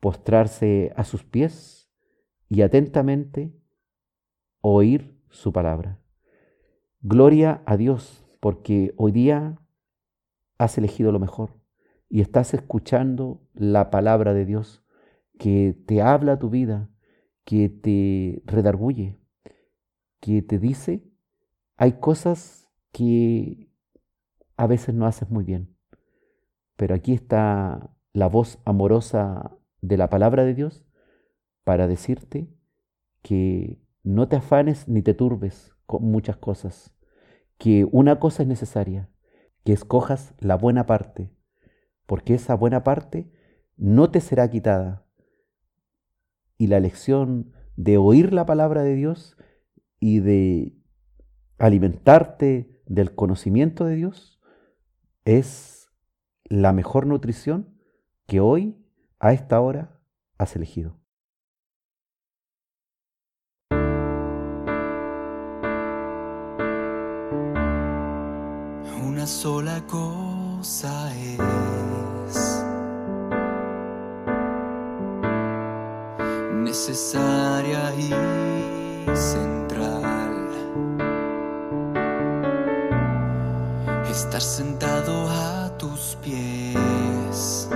[0.00, 1.90] postrarse a sus pies
[2.48, 3.52] y atentamente
[4.60, 6.00] oír su palabra.
[7.02, 9.58] Gloria a Dios, porque hoy día
[10.58, 11.58] has elegido lo mejor
[12.10, 14.84] y estás escuchando la palabra de Dios
[15.38, 16.90] que te habla tu vida,
[17.46, 19.18] que te redarguye,
[20.20, 21.02] que te dice,
[21.78, 23.70] hay cosas que
[24.58, 25.74] a veces no haces muy bien,
[26.76, 30.84] pero aquí está la voz amorosa de la palabra de Dios
[31.64, 32.52] para decirte
[33.22, 36.94] que no te afanes ni te turbes muchas cosas,
[37.58, 39.10] que una cosa es necesaria,
[39.64, 41.30] que escojas la buena parte,
[42.06, 43.32] porque esa buena parte
[43.76, 45.06] no te será quitada.
[46.56, 49.36] Y la lección de oír la palabra de Dios
[49.98, 50.76] y de
[51.58, 54.40] alimentarte del conocimiento de Dios
[55.24, 55.88] es
[56.44, 57.78] la mejor nutrición
[58.26, 58.84] que hoy,
[59.18, 60.00] a esta hora,
[60.38, 60.99] has elegido.
[69.30, 72.64] Sola cosa es
[76.52, 78.10] necesaria y
[79.16, 80.48] central.
[84.10, 87.68] Estar sentado a tus pies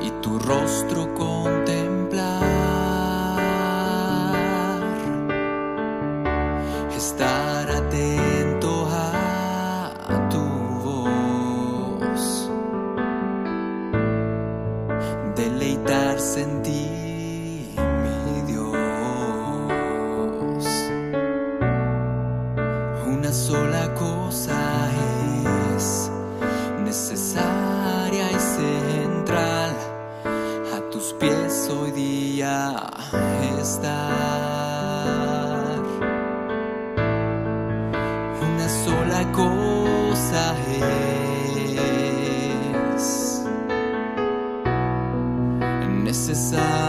[0.00, 1.67] y tu rostro contemplar.
[38.40, 40.54] Una sola cosa
[42.96, 43.42] es
[46.04, 46.87] necesaria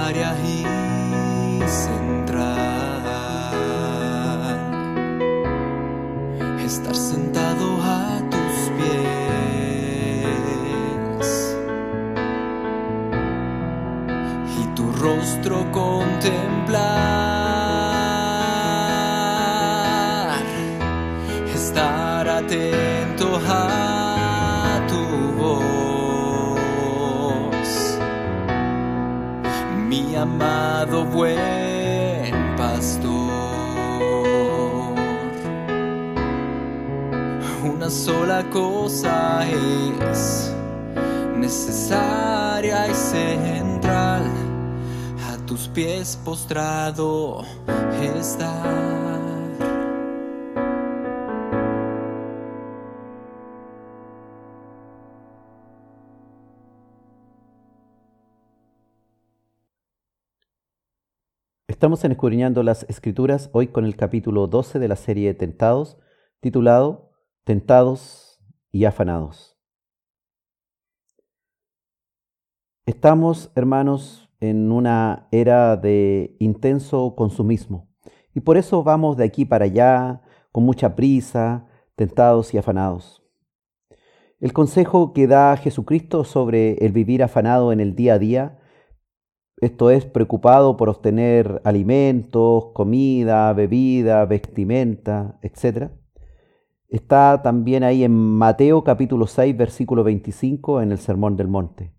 [38.10, 40.52] sola cosa es
[41.38, 44.24] necesaria y central.
[45.32, 47.44] A tus pies postrado
[48.04, 48.80] estar.
[61.68, 65.98] Estamos en Escudriñando las Escrituras, hoy con el capítulo 12 de la serie Tentados,
[66.42, 67.09] titulado
[67.44, 68.40] Tentados
[68.72, 69.58] y Afanados.
[72.86, 77.90] Estamos, hermanos, en una era de intenso consumismo
[78.34, 80.22] y por eso vamos de aquí para allá
[80.52, 83.24] con mucha prisa, tentados y afanados.
[84.40, 88.60] El consejo que da Jesucristo sobre el vivir afanado en el día a día
[89.62, 95.92] esto es preocupado por obtener alimentos, comida, bebida, vestimenta, etc.
[96.90, 101.94] Está también ahí en Mateo capítulo 6, versículo 25 en el Sermón del Monte.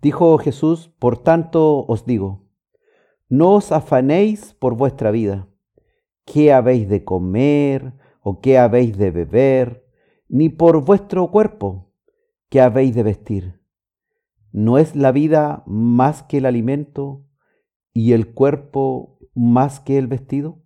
[0.00, 2.48] Dijo Jesús, por tanto os digo,
[3.28, 5.48] no os afanéis por vuestra vida,
[6.24, 7.92] qué habéis de comer
[8.22, 9.86] o qué habéis de beber,
[10.28, 11.92] ni por vuestro cuerpo,
[12.48, 13.60] qué habéis de vestir.
[14.50, 17.26] ¿No es la vida más que el alimento
[17.92, 20.62] y el cuerpo más que el vestido?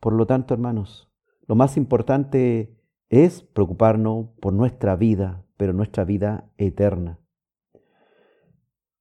[0.00, 1.10] Por lo tanto, hermanos,
[1.46, 2.76] lo más importante
[3.08, 7.20] es preocuparnos por nuestra vida, pero nuestra vida eterna.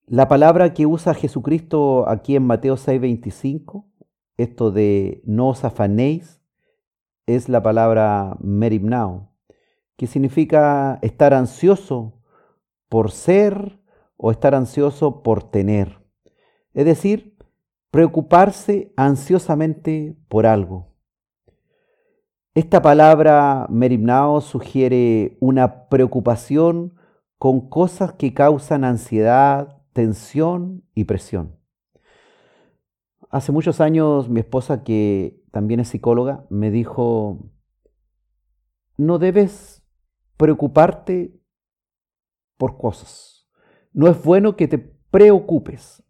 [0.07, 3.88] La palabra que usa Jesucristo aquí en Mateo 6:25,
[4.38, 6.41] esto de no os afanéis,
[7.26, 9.31] es la palabra merimnao,
[9.97, 12.22] que significa estar ansioso
[12.88, 13.80] por ser
[14.17, 16.05] o estar ansioso por tener.
[16.73, 17.35] Es decir,
[17.89, 20.94] preocuparse ansiosamente por algo.
[22.56, 26.95] Esta palabra merimnao sugiere una preocupación
[27.38, 31.60] con cosas que causan ansiedad, tensión y presión.
[33.30, 37.52] Hace muchos años mi esposa, que también es psicóloga, me dijo,
[38.95, 39.86] no debes
[40.38, 41.38] preocuparte
[42.56, 43.49] por cosas.
[43.91, 46.03] No es bueno que te preocupes.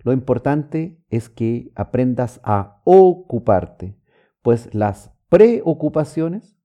[0.00, 3.96] Lo importante es que aprendas a ocuparte,
[4.42, 6.58] pues las preocupaciones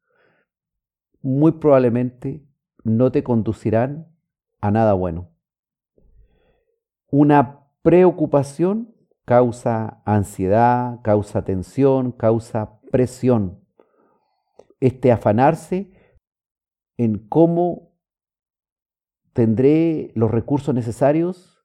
[1.22, 2.45] muy probablemente
[2.84, 4.14] no te conducirán
[4.60, 5.31] a nada bueno.
[7.10, 13.65] Una preocupación causa ansiedad, causa tensión, causa presión.
[14.81, 15.94] Este afanarse
[16.98, 17.94] en cómo
[19.31, 21.64] tendré los recursos necesarios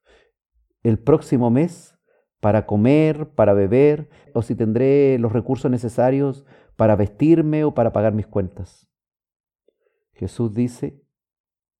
[0.83, 1.99] el próximo mes
[2.39, 8.13] para comer, para beber, o si tendré los recursos necesarios para vestirme o para pagar
[8.13, 8.87] mis cuentas.
[10.13, 11.01] Jesús dice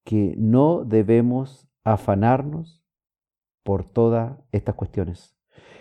[0.03, 2.83] que no debemos afanarnos
[3.63, 5.35] por todas estas cuestiones.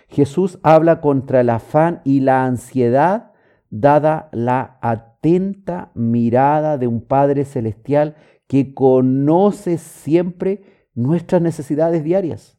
[0.09, 3.33] Jesús habla contra el afán y la ansiedad
[3.71, 8.17] dada la atenta mirada de un Padre Celestial
[8.47, 12.59] que conoce siempre nuestras necesidades diarias.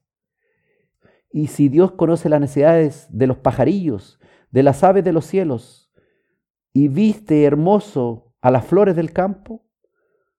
[1.32, 4.20] Y si Dios conoce las necesidades de los pajarillos,
[4.50, 5.83] de las aves de los cielos,
[6.74, 9.64] y viste hermoso a las flores del campo,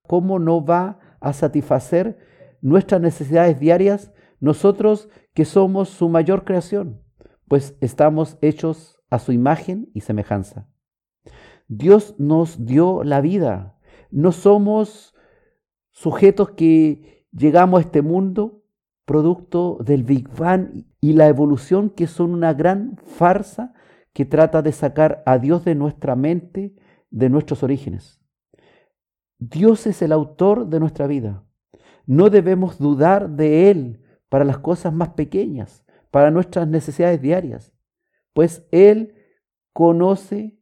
[0.05, 2.19] ¿cómo no va a satisfacer
[2.61, 7.01] nuestras necesidades diarias nosotros que somos su mayor creación?
[7.47, 10.67] Pues estamos hechos a su imagen y semejanza.
[11.67, 13.79] Dios nos dio la vida.
[14.11, 15.15] No somos
[15.91, 18.63] sujetos que llegamos a este mundo
[19.05, 23.73] producto del Big Bang y la evolución que son una gran farsa
[24.15, 26.73] que trata de sacar a Dios de nuestra mente,
[27.11, 28.19] de nuestros orígenes.
[29.37, 31.45] Dios es el autor de nuestra vida.
[32.07, 37.71] No debemos dudar de Él para las cosas más pequeñas, para nuestras necesidades diarias,
[38.33, 39.13] pues Él
[39.71, 40.57] conoce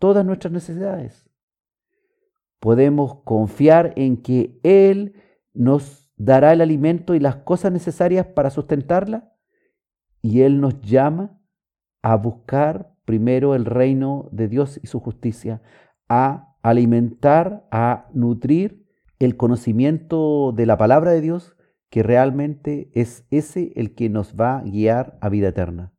[0.00, 1.28] todas nuestras necesidades
[2.62, 5.20] podemos confiar en que Él
[5.52, 9.34] nos dará el alimento y las cosas necesarias para sustentarla
[10.22, 11.41] y Él nos llama
[12.02, 15.62] a buscar primero el reino de Dios y su justicia,
[16.08, 18.86] a alimentar, a nutrir
[19.18, 21.56] el conocimiento de la palabra de Dios,
[21.90, 25.92] que realmente es ese el que nos va a guiar a vida eterna.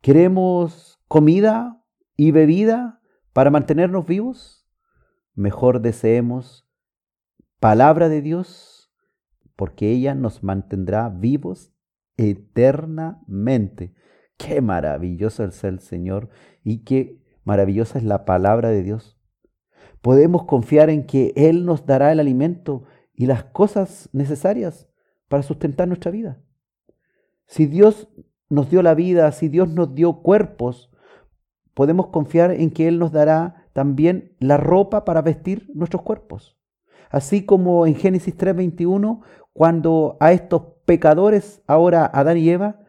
[0.00, 1.82] ¿Queremos comida
[2.16, 3.00] y bebida
[3.32, 4.64] para mantenernos vivos?
[5.34, 6.66] mejor deseemos
[7.60, 8.92] palabra de Dios,
[9.56, 11.72] porque ella nos mantendrá vivos
[12.16, 13.94] eternamente.
[14.36, 16.28] Qué maravilloso es el Señor
[16.62, 19.18] y qué maravillosa es la palabra de Dios.
[20.00, 22.84] Podemos confiar en que Él nos dará el alimento
[23.14, 24.88] y las cosas necesarias
[25.28, 26.40] para sustentar nuestra vida.
[27.46, 28.08] Si Dios
[28.48, 30.90] nos dio la vida, si Dios nos dio cuerpos,
[31.74, 36.56] podemos confiar en que Él nos dará también la ropa para vestir nuestros cuerpos.
[37.10, 42.80] Así como en Génesis 3:21, cuando a estos pecadores, ahora Adán y Eva,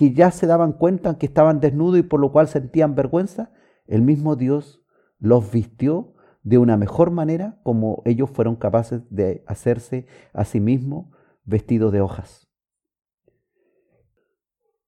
[0.00, 3.52] que ya se daban cuenta que estaban desnudos y por lo cual sentían vergüenza,
[3.86, 4.82] el mismo Dios
[5.18, 11.08] los vistió de una mejor manera como ellos fueron capaces de hacerse a sí mismos
[11.44, 12.48] vestidos de hojas.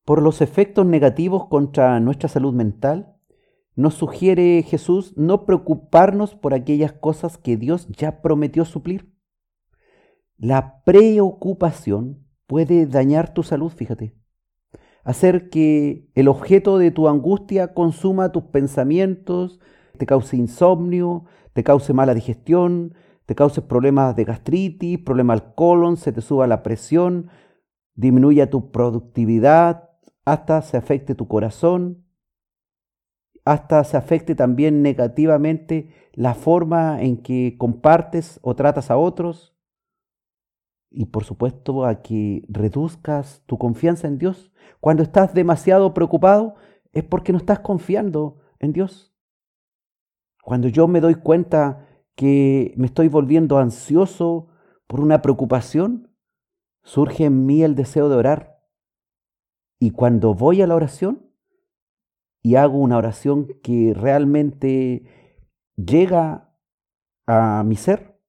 [0.06, 3.14] Por los efectos negativos contra nuestra salud mental,
[3.74, 9.12] nos sugiere Jesús no preocuparnos por aquellas cosas que Dios ya prometió suplir.
[10.38, 14.21] La preocupación puede dañar tu salud, fíjate.
[15.04, 19.60] Hacer que el objeto de tu angustia consuma tus pensamientos,
[19.98, 22.94] te cause insomnio, te cause mala digestión,
[23.26, 27.30] te cause problemas de gastritis, problema al colon, se te suba la presión,
[27.94, 29.90] disminuya tu productividad,
[30.24, 32.04] hasta se afecte tu corazón,
[33.44, 39.56] hasta se afecte también negativamente la forma en que compartes o tratas a otros
[40.90, 44.51] y por supuesto a que reduzcas tu confianza en Dios.
[44.80, 46.54] Cuando estás demasiado preocupado
[46.92, 49.14] es porque no estás confiando en Dios.
[50.42, 54.48] Cuando yo me doy cuenta que me estoy volviendo ansioso
[54.86, 56.14] por una preocupación,
[56.82, 58.60] surge en mí el deseo de orar.
[59.78, 61.30] Y cuando voy a la oración
[62.42, 65.04] y hago una oración que realmente
[65.76, 66.52] llega
[67.26, 68.20] a mi ser,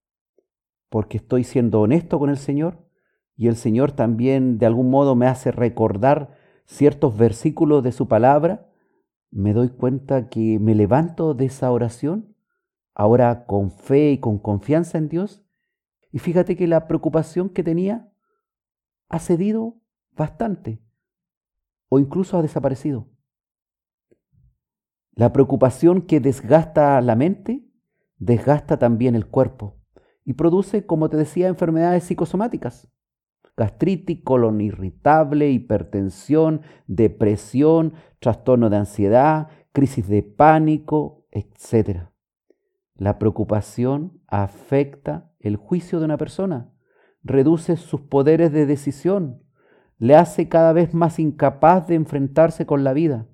[0.89, 2.82] porque estoy siendo honesto con el Señor
[3.35, 6.35] y el Señor también de algún modo me hace recordar
[6.65, 8.69] ciertos versículos de su palabra,
[9.31, 12.35] me doy cuenta que me levanto de esa oración,
[12.93, 15.43] ahora con fe y con confianza en Dios,
[16.11, 18.13] y fíjate que la preocupación que tenía
[19.09, 19.81] ha cedido
[20.11, 20.79] bastante
[21.89, 23.09] o incluso ha desaparecido.
[25.15, 27.67] La preocupación que desgasta la mente,
[28.17, 29.79] desgasta también el cuerpo
[30.23, 32.92] y produce, como te decía, enfermedades psicosomáticas.
[33.55, 42.07] Gastritis, colon irritable, hipertensión, depresión, trastorno de ansiedad, crisis de pánico, etc.
[42.95, 46.73] La preocupación afecta el juicio de una persona,
[47.23, 49.43] reduce sus poderes de decisión,
[49.97, 53.27] le hace cada vez más incapaz de enfrentarse con la vida.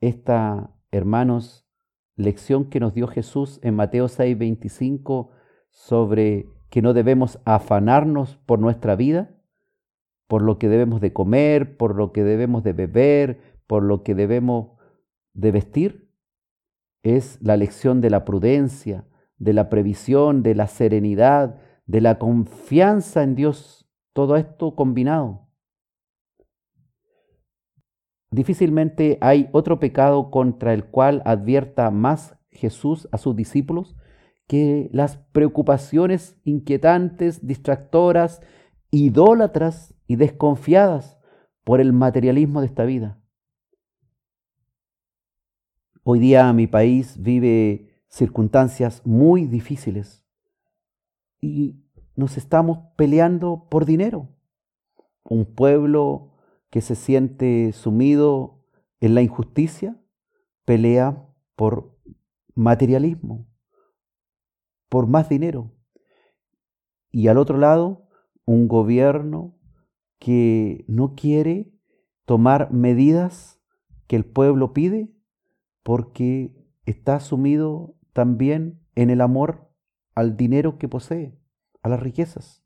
[0.00, 1.66] Esta, hermanos,
[2.16, 5.30] lección que nos dio Jesús en Mateo 6:25
[5.70, 9.36] sobre que no debemos afanarnos por nuestra vida,
[10.26, 14.14] por lo que debemos de comer, por lo que debemos de beber, por lo que
[14.14, 14.70] debemos
[15.34, 16.10] de vestir,
[17.02, 19.04] es la lección de la prudencia,
[19.36, 25.50] de la previsión, de la serenidad, de la confianza en Dios, todo esto combinado.
[28.30, 33.94] Difícilmente hay otro pecado contra el cual advierta más Jesús a sus discípulos
[34.52, 38.42] que las preocupaciones inquietantes, distractoras,
[38.90, 41.18] idólatras y desconfiadas
[41.64, 43.18] por el materialismo de esta vida.
[46.04, 50.22] Hoy día mi país vive circunstancias muy difíciles
[51.40, 51.82] y
[52.14, 54.28] nos estamos peleando por dinero.
[55.24, 56.34] Un pueblo
[56.68, 58.66] que se siente sumido
[59.00, 59.96] en la injusticia,
[60.66, 61.26] pelea
[61.56, 61.98] por
[62.54, 63.46] materialismo,
[64.92, 65.72] por más dinero.
[67.10, 68.10] Y al otro lado,
[68.44, 69.58] un gobierno
[70.18, 71.72] que no quiere
[72.26, 73.58] tomar medidas
[74.06, 75.10] que el pueblo pide
[75.82, 76.54] porque
[76.84, 79.72] está sumido también en el amor
[80.14, 81.40] al dinero que posee,
[81.80, 82.62] a las riquezas.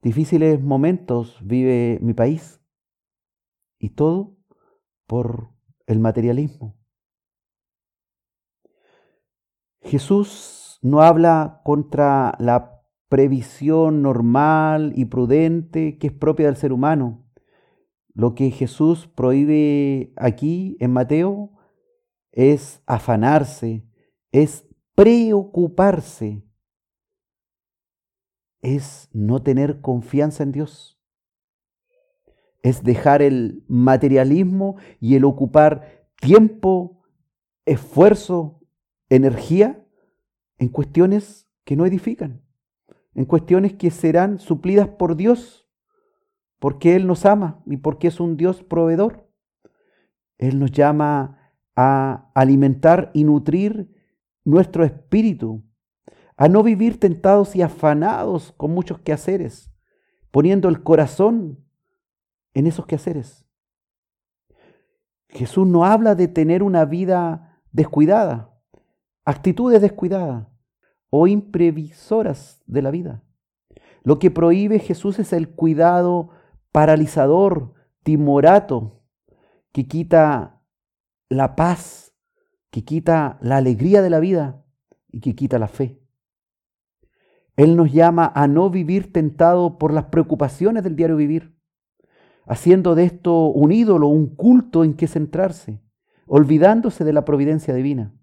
[0.00, 2.60] Difíciles momentos vive mi país
[3.80, 4.36] y todo
[5.08, 5.50] por
[5.88, 6.81] el materialismo.
[9.82, 17.24] Jesús no habla contra la previsión normal y prudente que es propia del ser humano.
[18.14, 21.52] Lo que Jesús prohíbe aquí en Mateo
[22.32, 23.86] es afanarse,
[24.32, 26.44] es preocuparse
[28.62, 31.00] es no tener confianza en Dios.
[32.62, 37.02] Es dejar el materialismo y el ocupar tiempo,
[37.66, 38.61] esfuerzo,
[39.16, 39.84] energía
[40.58, 42.42] en cuestiones que no edifican,
[43.14, 45.68] en cuestiones que serán suplidas por Dios,
[46.58, 49.28] porque Él nos ama y porque es un Dios proveedor.
[50.38, 53.92] Él nos llama a alimentar y nutrir
[54.44, 55.62] nuestro espíritu,
[56.36, 59.72] a no vivir tentados y afanados con muchos quehaceres,
[60.30, 61.64] poniendo el corazón
[62.54, 63.46] en esos quehaceres.
[65.28, 68.51] Jesús no habla de tener una vida descuidada,
[69.24, 70.46] actitudes descuidadas
[71.10, 73.22] o imprevisoras de la vida.
[74.02, 76.30] Lo que prohíbe Jesús es el cuidado
[76.72, 79.02] paralizador, timorato,
[79.72, 80.62] que quita
[81.28, 82.14] la paz,
[82.70, 84.64] que quita la alegría de la vida
[85.10, 86.00] y que quita la fe.
[87.56, 91.54] Él nos llama a no vivir tentado por las preocupaciones del diario vivir,
[92.46, 95.82] haciendo de esto un ídolo, un culto en que centrarse,
[96.26, 98.14] olvidándose de la providencia divina.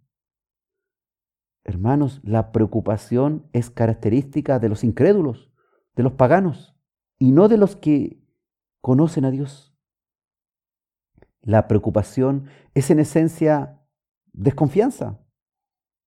[1.69, 5.51] Hermanos, la preocupación es característica de los incrédulos,
[5.95, 6.75] de los paganos,
[7.19, 8.25] y no de los que
[8.81, 9.77] conocen a Dios.
[11.41, 13.85] La preocupación es en esencia
[14.33, 15.19] desconfianza,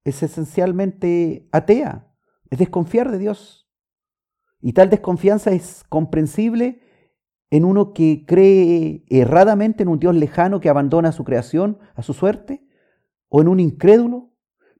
[0.02, 2.12] es esencialmente atea,
[2.50, 3.70] es desconfiar de Dios.
[4.60, 6.82] Y tal desconfianza es comprensible
[7.50, 12.02] en uno que cree erradamente en un Dios lejano que abandona a su creación, a
[12.02, 12.66] su suerte,
[13.28, 14.31] o en un incrédulo,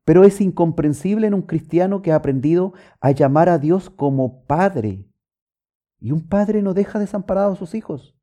[0.04, 5.06] pero es incomprensible en un cristiano que ha aprendido a llamar a Dios como Padre.
[6.00, 8.16] Y un padre no deja desamparado a sus hijos.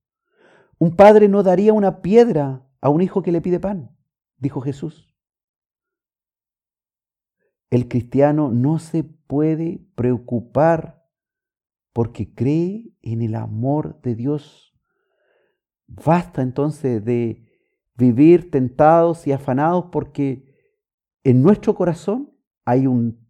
[0.78, 3.96] Un padre no daría una piedra a un hijo que le pide pan,
[4.38, 5.16] dijo Jesús.
[7.70, 11.06] El cristiano no se puede preocupar
[11.94, 14.74] porque cree en el amor de Dios.
[15.88, 17.48] Basta entonces de
[17.96, 20.49] vivir tentados y afanados porque
[21.24, 22.32] en nuestro corazón
[22.66, 23.28] hay un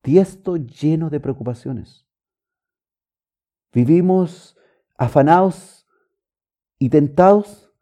[0.00, 2.06] tiesto lleno de preocupaciones.
[3.72, 4.56] Vivimos
[4.96, 5.86] afanados
[6.78, 7.72] y tentados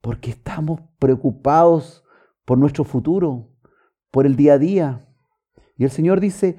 [0.00, 2.04] porque estamos preocupados
[2.44, 3.50] por nuestro futuro,
[4.10, 5.08] por el día a día.
[5.76, 6.58] Y el Señor dice,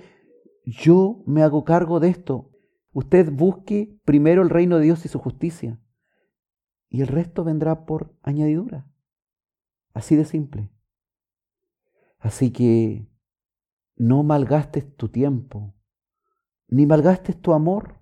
[0.66, 2.52] yo me hago cargo de esto.
[2.94, 5.80] Usted busque primero el reino de Dios y su justicia.
[6.90, 8.88] Y el resto vendrá por añadidura.
[9.94, 10.70] Así de simple.
[12.20, 13.08] Así que
[13.96, 15.74] no malgastes tu tiempo,
[16.68, 18.00] ni malgastes tu amor.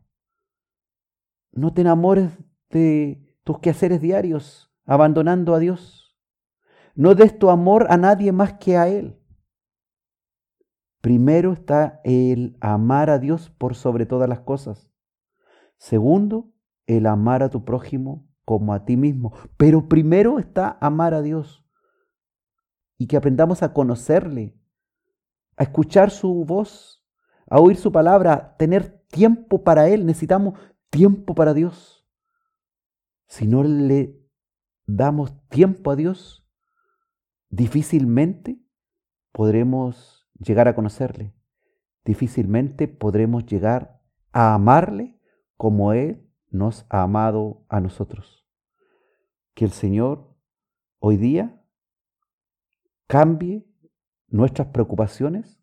[1.51, 2.31] No te enamores
[2.69, 6.17] de tus quehaceres diarios, abandonando a Dios.
[6.95, 9.19] No des tu amor a nadie más que a Él.
[11.01, 14.91] Primero está el amar a Dios por sobre todas las cosas.
[15.77, 16.51] Segundo,
[16.87, 19.33] el amar a tu prójimo como a ti mismo.
[19.57, 21.64] Pero primero está amar a Dios
[22.97, 24.57] y que aprendamos a conocerle,
[25.57, 27.05] a escuchar su voz,
[27.49, 30.05] a oír su palabra, tener tiempo para Él.
[30.05, 30.59] Necesitamos
[30.89, 32.05] tiempo para Dios.
[33.27, 34.19] Si no le
[34.85, 36.47] damos tiempo a Dios,
[37.49, 38.61] difícilmente
[39.31, 41.33] podremos llegar a conocerle.
[42.03, 44.01] Difícilmente podremos llegar
[44.31, 45.19] a amarle
[45.57, 48.47] como Él nos ha amado a nosotros.
[49.53, 50.35] Que el Señor
[50.99, 51.54] hoy día
[53.07, 53.65] cambie
[54.27, 55.61] nuestras preocupaciones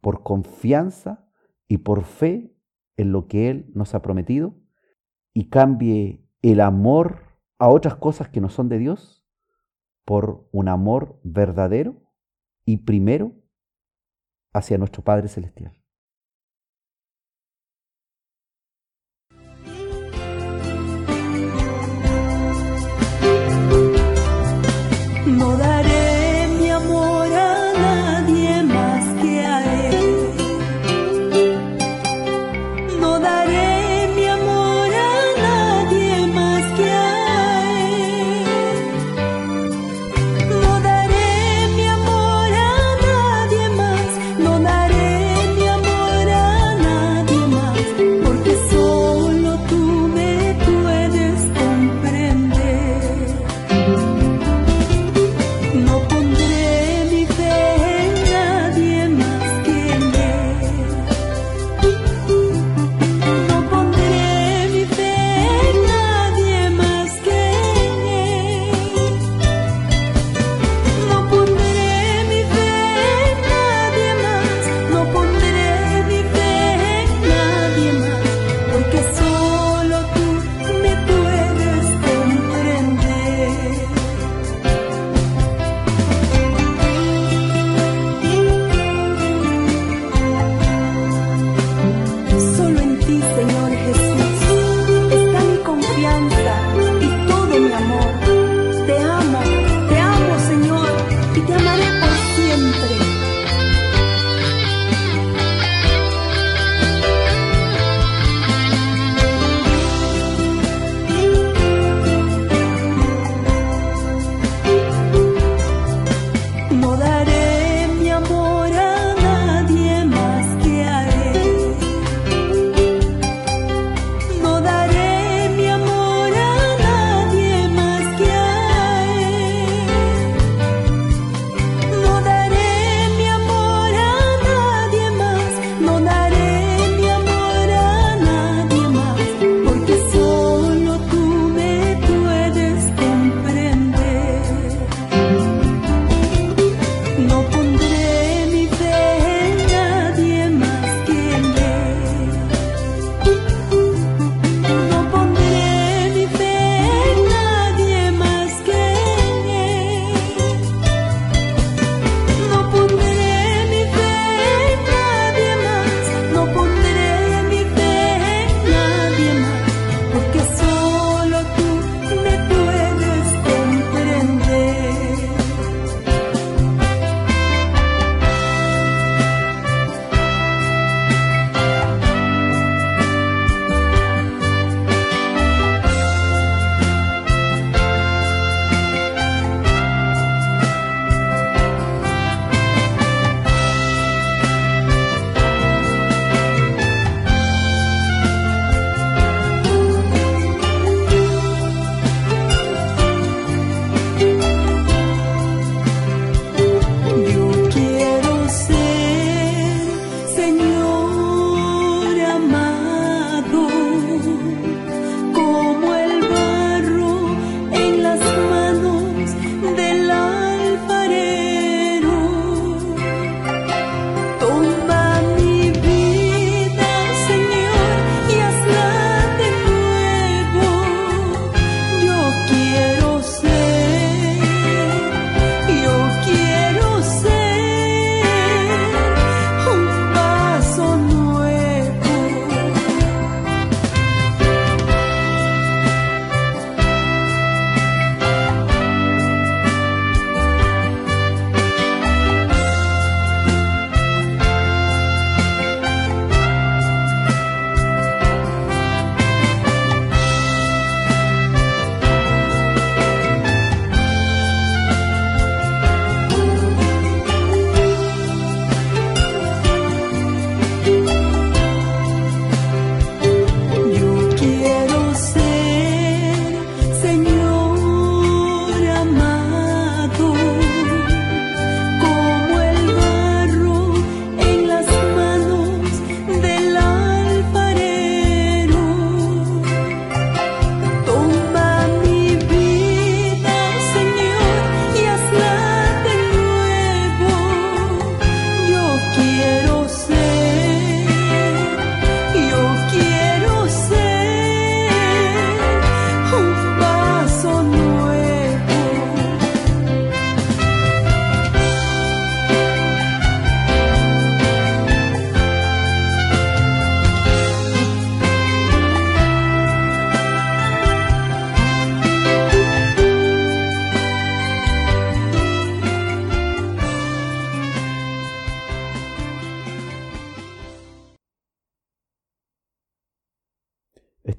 [0.00, 1.26] por confianza
[1.68, 2.54] y por fe
[2.96, 4.54] en lo que Él nos ha prometido
[5.32, 7.22] y cambie el amor
[7.58, 9.26] a otras cosas que no son de Dios
[10.04, 12.02] por un amor verdadero
[12.64, 13.32] y primero
[14.52, 15.83] hacia nuestro Padre Celestial.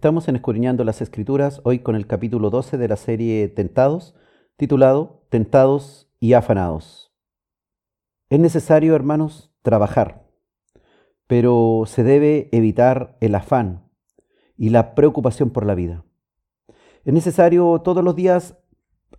[0.05, 4.13] Estamos en Escudriñando las Escrituras, hoy con el capítulo 12 de la serie Tentados,
[4.55, 7.11] titulado Tentados y Afanados.
[8.29, 10.29] Es necesario, hermanos, trabajar,
[11.25, 13.89] pero se debe evitar el afán
[14.55, 16.05] y la preocupación por la vida.
[17.03, 18.59] Es necesario todos los días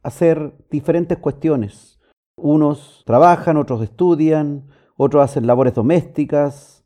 [0.05, 1.99] hacer diferentes cuestiones.
[2.37, 6.85] Unos trabajan, otros estudian, otros hacen labores domésticas,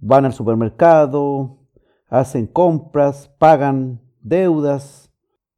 [0.00, 1.59] van al supermercado,
[2.10, 5.10] hacen compras, pagan deudas,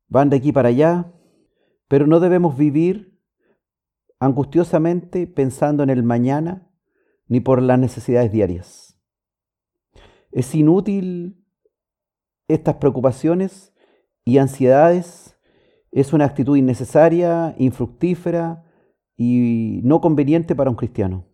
[0.09, 1.11] van de aquí para allá,
[1.89, 3.19] pero no debemos vivir
[4.21, 6.71] angustiosamente pensando en el mañana
[7.27, 8.99] ni por las necesidades diarias.
[10.31, 11.43] Es inútil
[12.49, 13.75] estas preocupaciones
[14.25, 15.37] y ansiedades,
[15.91, 18.65] es una actitud innecesaria, infructífera
[19.17, 21.27] y no conveniente para un cristiano.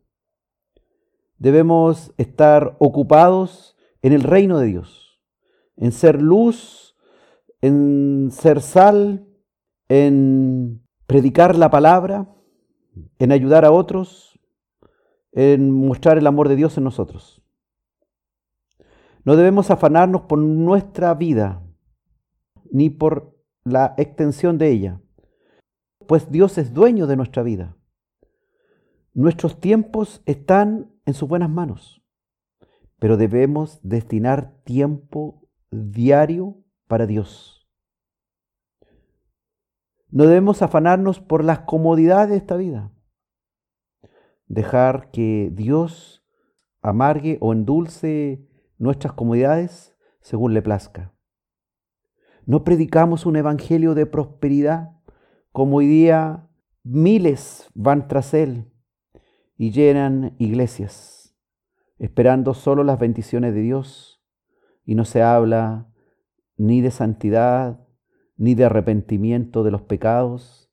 [1.38, 5.07] Debemos estar ocupados en el reino de Dios
[5.80, 6.96] en ser luz,
[7.60, 9.26] en ser sal,
[9.88, 12.28] en predicar la palabra,
[13.18, 14.38] en ayudar a otros,
[15.32, 17.42] en mostrar el amor de Dios en nosotros.
[19.24, 21.62] No debemos afanarnos por nuestra vida,
[22.70, 25.00] ni por la extensión de ella,
[26.06, 27.76] pues Dios es dueño de nuestra vida.
[29.14, 32.02] Nuestros tiempos están en sus buenas manos,
[32.98, 37.68] pero debemos destinar tiempo diario para Dios.
[40.10, 42.92] No debemos afanarnos por las comodidades de esta vida.
[44.46, 46.24] Dejar que Dios
[46.80, 51.14] amargue o endulce nuestras comodidades según le plazca.
[52.46, 54.92] No predicamos un evangelio de prosperidad
[55.52, 56.48] como hoy día
[56.82, 58.72] miles van tras él
[59.58, 61.36] y llenan iglesias,
[61.98, 64.17] esperando solo las bendiciones de Dios
[64.88, 65.86] y no se habla
[66.56, 67.86] ni de santidad,
[68.38, 70.72] ni de arrepentimiento de los pecados,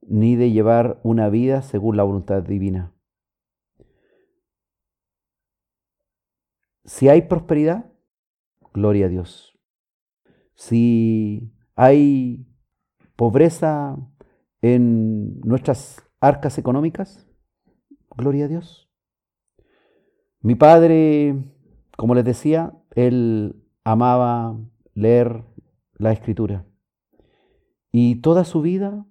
[0.00, 2.94] ni de llevar una vida según la voluntad divina.
[6.86, 7.92] Si hay prosperidad,
[8.72, 9.60] gloria a Dios.
[10.54, 12.46] Si hay
[13.16, 13.98] pobreza
[14.62, 17.28] en nuestras arcas económicas,
[18.16, 18.90] gloria a Dios.
[20.40, 21.52] Mi padre,
[21.98, 24.58] como les decía, él amaba
[24.94, 25.44] leer
[25.94, 26.66] la escritura
[27.90, 29.06] y toda su vida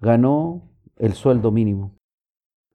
[0.00, 1.96] ganó el sueldo mínimo.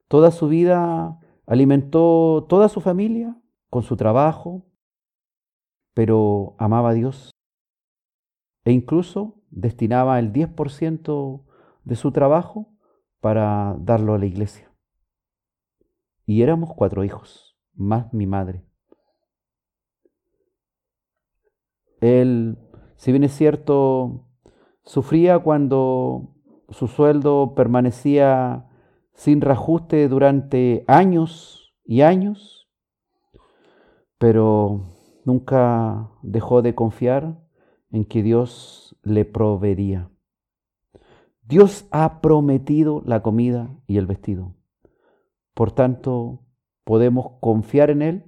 [0.08, 3.36] Toda su vida alimentó toda su familia
[3.70, 4.64] con su trabajo,
[5.94, 7.32] pero amaba a Dios
[8.64, 11.44] e incluso destinaba el 10%
[11.84, 12.72] de su trabajo
[13.20, 14.72] para darlo a la iglesia.
[16.24, 18.64] Y éramos cuatro hijos, más mi madre.
[22.06, 22.58] Él,
[22.96, 24.26] si bien es cierto,
[24.84, 26.34] sufría cuando
[26.70, 28.66] su sueldo permanecía
[29.14, 32.68] sin reajuste durante años y años,
[34.18, 34.86] pero
[35.24, 37.38] nunca dejó de confiar
[37.90, 40.10] en que Dios le proveería.
[41.42, 44.54] Dios ha prometido la comida y el vestido.
[45.54, 46.44] Por tanto,
[46.84, 48.24] podemos confiar en Él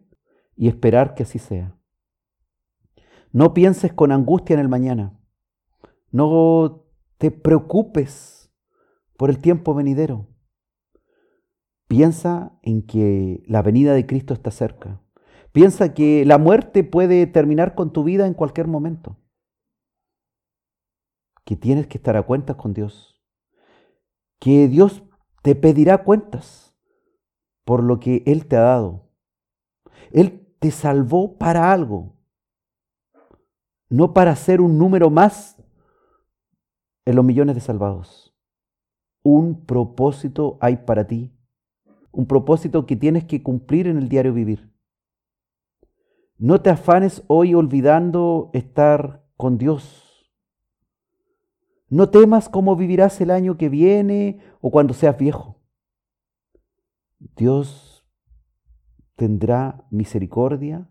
[0.57, 1.78] y esperar que así sea.
[3.33, 5.19] No pienses con angustia en el mañana.
[6.11, 6.87] No
[7.19, 8.51] te preocupes
[9.17, 10.29] por el tiempo venidero.
[11.89, 15.03] Piensa en que la venida de Cristo está cerca.
[15.53, 19.19] Piensa que la muerte puede terminar con tu vida en cualquier momento.
[21.45, 23.21] Que tienes que estar a cuentas con Dios.
[24.39, 25.03] Que Dios
[25.43, 26.77] te pedirá cuentas
[27.65, 29.11] por lo que Él te ha dado.
[30.13, 32.18] Él te salvó para algo
[33.89, 35.57] no para ser un número más
[37.05, 38.35] en los millones de salvados.
[39.23, 41.35] Un propósito hay para ti,
[42.13, 44.73] un propósito que tienes que cumplir en el diario vivir.
[46.37, 50.31] No te afanes hoy olvidando estar con Dios.
[51.89, 55.61] No temas cómo vivirás el año que viene o cuando seas viejo.
[57.19, 58.07] Dios
[59.17, 60.89] tendrá misericordia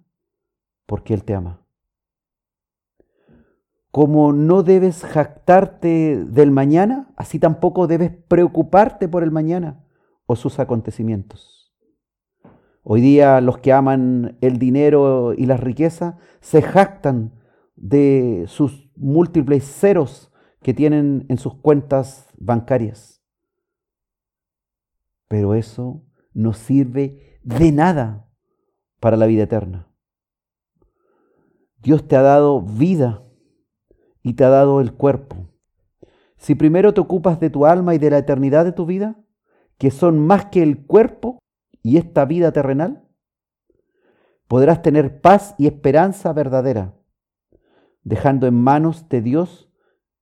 [0.85, 1.66] porque Él te ama
[3.97, 9.83] como no debes jactarte del mañana, así tampoco debes preocuparte por el mañana
[10.27, 11.75] o sus acontecimientos.
[12.83, 17.41] Hoy día los que aman el dinero y la riqueza se jactan
[17.75, 23.23] de sus múltiples ceros que tienen en sus cuentas bancarias.
[25.27, 26.03] Pero eso
[26.35, 28.29] no sirve de nada
[28.99, 29.87] para la vida eterna.
[31.79, 33.23] Dios te ha dado vida
[34.27, 35.47] y te ha dado el cuerpo.
[36.35, 39.15] Si primero te ocupas de tu alma y de la eternidad de tu vida,
[39.77, 41.39] que son más que el cuerpo
[41.81, 43.07] y esta vida terrenal,
[44.49, 46.93] podrás tener paz y esperanza verdadera,
[48.03, 49.71] dejando en manos de Dios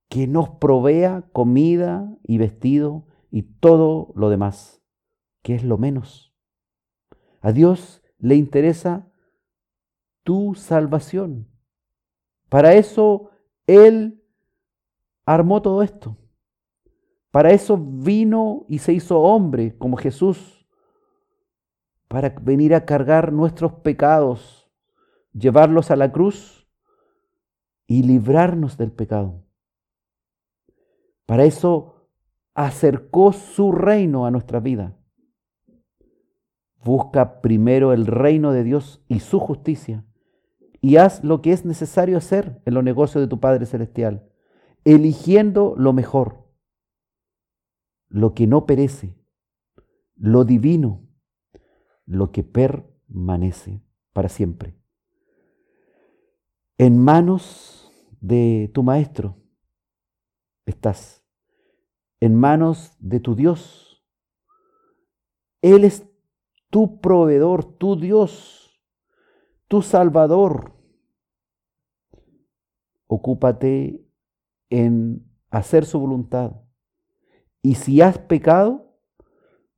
[0.08, 4.84] que nos provea comida y vestido y todo lo demás,
[5.42, 6.32] que es lo menos.
[7.40, 9.10] A Dios le interesa
[10.22, 11.48] tu salvación.
[12.48, 13.30] Para eso
[13.66, 14.22] Él
[15.24, 16.16] armó todo esto.
[17.30, 20.66] Para eso vino y se hizo hombre como Jesús,
[22.08, 24.70] para venir a cargar nuestros pecados,
[25.32, 26.66] llevarlos a la cruz
[27.86, 29.44] y librarnos del pecado.
[31.26, 32.08] Para eso
[32.54, 34.96] acercó su reino a nuestra vida.
[36.82, 40.04] Busca primero el reino de Dios y su justicia
[40.86, 44.30] y haz lo que es necesario hacer en los negocios de tu Padre Celestial,
[44.84, 46.48] eligiendo lo mejor,
[48.08, 49.18] lo que no perece,
[50.14, 51.04] lo divino,
[52.04, 53.82] lo que permanece
[54.12, 54.78] para siempre.
[56.78, 59.42] En manos de tu Maestro
[60.66, 61.26] estás,
[62.20, 64.06] en manos de tu Dios.
[65.62, 66.06] Él es
[66.70, 68.80] tu proveedor, tu Dios,
[69.66, 70.75] tu Salvador.
[73.06, 74.04] Ocúpate
[74.70, 76.62] en hacer su voluntad.
[77.62, 78.98] Y si has pecado,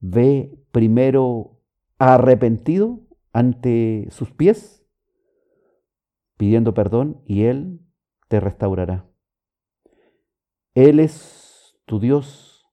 [0.00, 1.60] ve primero
[1.98, 3.00] arrepentido
[3.32, 4.84] ante sus pies,
[6.36, 7.80] pidiendo perdón, y Él
[8.28, 9.09] te restaurará.
[10.74, 12.66] Él es tu Dios,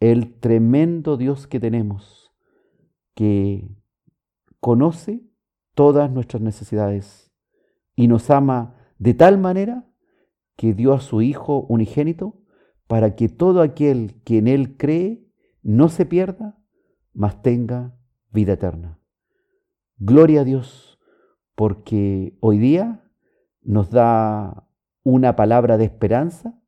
[0.00, 2.32] el tremendo Dios que tenemos,
[3.14, 3.68] que
[4.60, 5.22] conoce
[5.74, 7.32] todas nuestras necesidades
[7.94, 9.84] y nos ama de tal manera
[10.56, 12.40] que dio a su Hijo unigénito
[12.86, 15.28] para que todo aquel que en Él cree
[15.62, 16.58] no se pierda,
[17.12, 17.94] mas tenga
[18.32, 18.98] vida eterna.
[19.98, 20.98] Gloria a Dios,
[21.54, 23.04] porque hoy día
[23.60, 24.66] nos da
[25.02, 26.58] una palabra de esperanza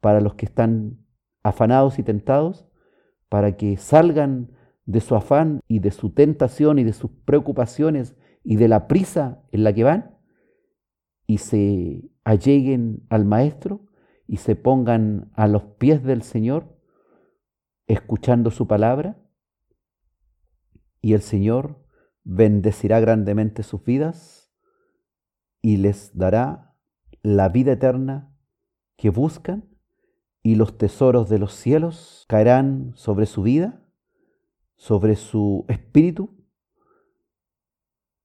[0.00, 1.04] para los que están
[1.42, 2.66] afanados y tentados,
[3.28, 4.52] para que salgan
[4.86, 9.42] de su afán y de su tentación y de sus preocupaciones y de la prisa
[9.52, 10.11] en la que van
[11.32, 13.86] y se alleguen al Maestro
[14.26, 16.78] y se pongan a los pies del Señor,
[17.86, 19.18] escuchando su palabra,
[21.00, 21.86] y el Señor
[22.22, 24.52] bendecirá grandemente sus vidas
[25.62, 26.76] y les dará
[27.22, 28.36] la vida eterna
[28.96, 29.70] que buscan
[30.42, 33.82] y los tesoros de los cielos caerán sobre su vida,
[34.76, 36.44] sobre su espíritu,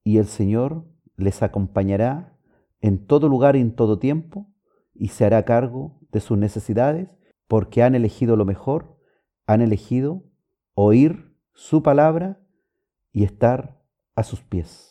[0.03, 0.85] y el Señor
[1.15, 2.36] les acompañará
[2.81, 4.53] en todo lugar y en todo tiempo,
[4.93, 7.17] y se hará cargo de sus necesidades,
[7.47, 8.97] porque han elegido lo mejor,
[9.45, 10.23] han elegido
[10.73, 12.39] oír su palabra
[13.11, 13.81] y estar
[14.15, 14.86] a sus pies.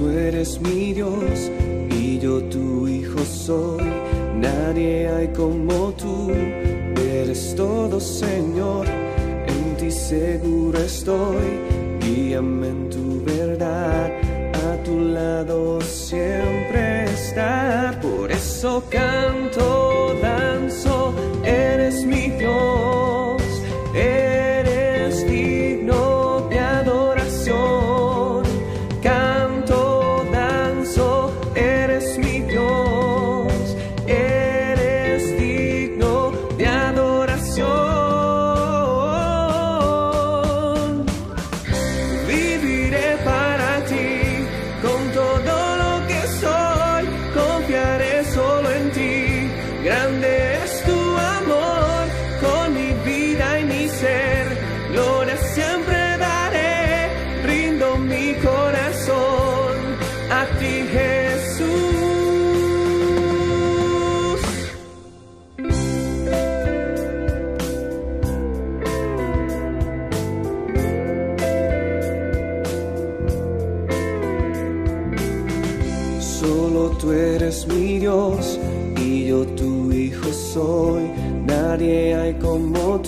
[0.00, 1.50] Tú eres mi Dios
[1.90, 3.84] y yo tu hijo soy.
[4.36, 6.30] Nadie hay como tú,
[7.20, 8.86] eres todo Señor.
[9.46, 11.48] En ti seguro estoy,
[12.00, 14.10] guíame en tu verdad.
[14.70, 18.00] A tu lado siempre estar.
[18.00, 19.79] Por eso canto,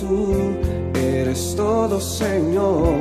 [0.03, 0.35] tú,
[0.99, 2.95] eres todo Señor.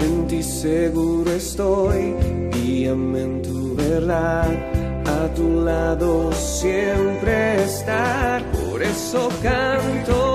[0.00, 2.14] En ti seguro estoy,
[2.52, 4.50] guíame en tu verdad.
[5.18, 8.42] a tu lado siempre estar.
[8.52, 10.25] Por eso canto,